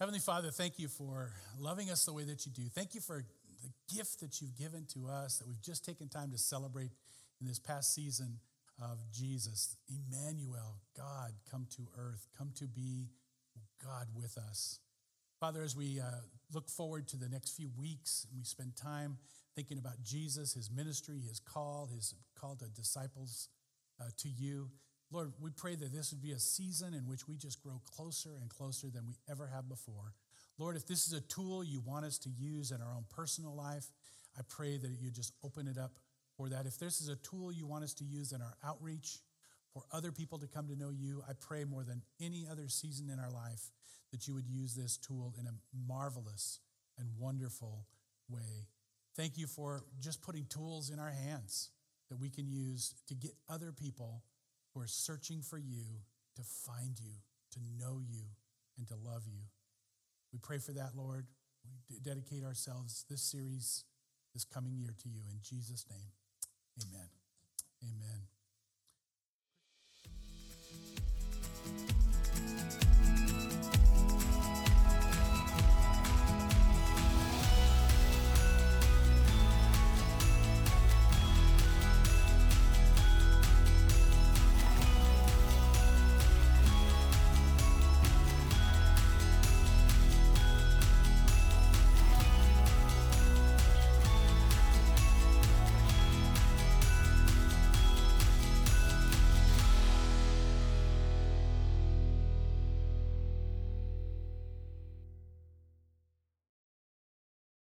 Heavenly 0.00 0.18
Father, 0.18 0.50
thank 0.50 0.80
you 0.80 0.88
for 0.88 1.30
loving 1.60 1.88
us 1.88 2.04
the 2.04 2.12
way 2.12 2.24
that 2.24 2.46
you 2.46 2.50
do. 2.50 2.64
Thank 2.74 2.96
you 2.96 3.00
for 3.00 3.24
the 3.62 3.94
gift 3.94 4.18
that 4.18 4.40
you've 4.40 4.56
given 4.58 4.86
to 4.94 5.06
us 5.06 5.38
that 5.38 5.46
we've 5.46 5.62
just 5.62 5.84
taken 5.84 6.08
time 6.08 6.32
to 6.32 6.38
celebrate 6.38 6.90
in 7.40 7.46
this 7.46 7.60
past 7.60 7.94
season 7.94 8.40
of 8.82 8.98
Jesus. 9.12 9.76
Emmanuel, 9.88 10.80
God, 10.96 11.30
come 11.48 11.68
to 11.76 11.86
earth, 11.96 12.26
come 12.36 12.50
to 12.56 12.64
be 12.66 13.10
God 13.84 14.08
with 14.14 14.38
us. 14.38 14.78
Father, 15.40 15.62
as 15.62 15.76
we 15.76 16.00
uh, 16.00 16.20
look 16.52 16.68
forward 16.68 17.06
to 17.08 17.16
the 17.16 17.28
next 17.28 17.50
few 17.50 17.70
weeks 17.78 18.26
and 18.30 18.38
we 18.38 18.44
spend 18.44 18.76
time 18.76 19.18
thinking 19.54 19.78
about 19.78 20.02
Jesus, 20.02 20.54
his 20.54 20.70
ministry, 20.70 21.20
his 21.20 21.38
call, 21.38 21.88
his 21.92 22.14
call 22.38 22.56
to 22.56 22.66
disciples 22.66 23.48
uh, 24.00 24.04
to 24.18 24.28
you. 24.28 24.70
Lord, 25.12 25.32
we 25.40 25.50
pray 25.50 25.74
that 25.76 25.92
this 25.92 26.12
would 26.12 26.22
be 26.22 26.32
a 26.32 26.38
season 26.38 26.94
in 26.94 27.06
which 27.06 27.28
we 27.28 27.36
just 27.36 27.62
grow 27.62 27.80
closer 27.84 28.30
and 28.40 28.48
closer 28.48 28.88
than 28.88 29.06
we 29.06 29.14
ever 29.30 29.46
have 29.46 29.68
before. 29.68 30.14
Lord, 30.58 30.76
if 30.76 30.86
this 30.86 31.06
is 31.06 31.12
a 31.12 31.20
tool 31.20 31.62
you 31.62 31.80
want 31.80 32.04
us 32.04 32.18
to 32.18 32.30
use 32.30 32.70
in 32.70 32.80
our 32.80 32.94
own 32.94 33.04
personal 33.10 33.54
life, 33.54 33.86
I 34.36 34.42
pray 34.48 34.76
that 34.76 34.90
you 35.00 35.10
just 35.10 35.32
open 35.44 35.68
it 35.68 35.78
up 35.78 35.98
for 36.36 36.48
that. 36.48 36.66
If 36.66 36.78
this 36.78 37.00
is 37.00 37.08
a 37.08 37.16
tool 37.16 37.52
you 37.52 37.66
want 37.66 37.84
us 37.84 37.94
to 37.94 38.04
use 38.04 38.32
in 38.32 38.40
our 38.40 38.54
outreach 38.64 39.18
for 39.74 39.82
other 39.92 40.12
people 40.12 40.38
to 40.38 40.46
come 40.46 40.68
to 40.68 40.76
know 40.76 40.90
you, 40.90 41.22
I 41.28 41.32
pray 41.38 41.64
more 41.64 41.82
than 41.82 42.02
any 42.22 42.46
other 42.50 42.68
season 42.68 43.10
in 43.10 43.18
our 43.18 43.30
life 43.30 43.72
that 44.12 44.28
you 44.28 44.34
would 44.34 44.48
use 44.48 44.74
this 44.74 44.96
tool 44.96 45.34
in 45.38 45.46
a 45.46 45.54
marvelous 45.86 46.60
and 46.96 47.08
wonderful 47.18 47.86
way. 48.28 48.68
Thank 49.16 49.36
you 49.36 49.48
for 49.48 49.84
just 50.00 50.22
putting 50.22 50.46
tools 50.46 50.90
in 50.90 51.00
our 51.00 51.10
hands 51.10 51.70
that 52.08 52.20
we 52.20 52.30
can 52.30 52.48
use 52.48 52.94
to 53.08 53.14
get 53.14 53.32
other 53.48 53.72
people 53.72 54.22
who 54.72 54.80
are 54.80 54.86
searching 54.86 55.42
for 55.42 55.58
you 55.58 55.82
to 56.36 56.42
find 56.42 56.98
you, 57.00 57.14
to 57.52 57.58
know 57.78 58.00
you, 58.00 58.22
and 58.78 58.86
to 58.88 58.94
love 58.94 59.22
you. 59.26 59.40
We 60.32 60.38
pray 60.40 60.58
for 60.58 60.72
that, 60.72 60.92
Lord. 60.96 61.26
We 61.90 61.98
dedicate 61.98 62.44
ourselves 62.44 63.04
this 63.10 63.22
series 63.22 63.84
this 64.32 64.44
coming 64.44 64.76
year 64.76 64.94
to 65.02 65.08
you 65.08 65.22
in 65.30 65.38
Jesus' 65.42 65.86
name. 65.90 66.10
Amen. 66.82 67.08
Amen. 67.82 68.33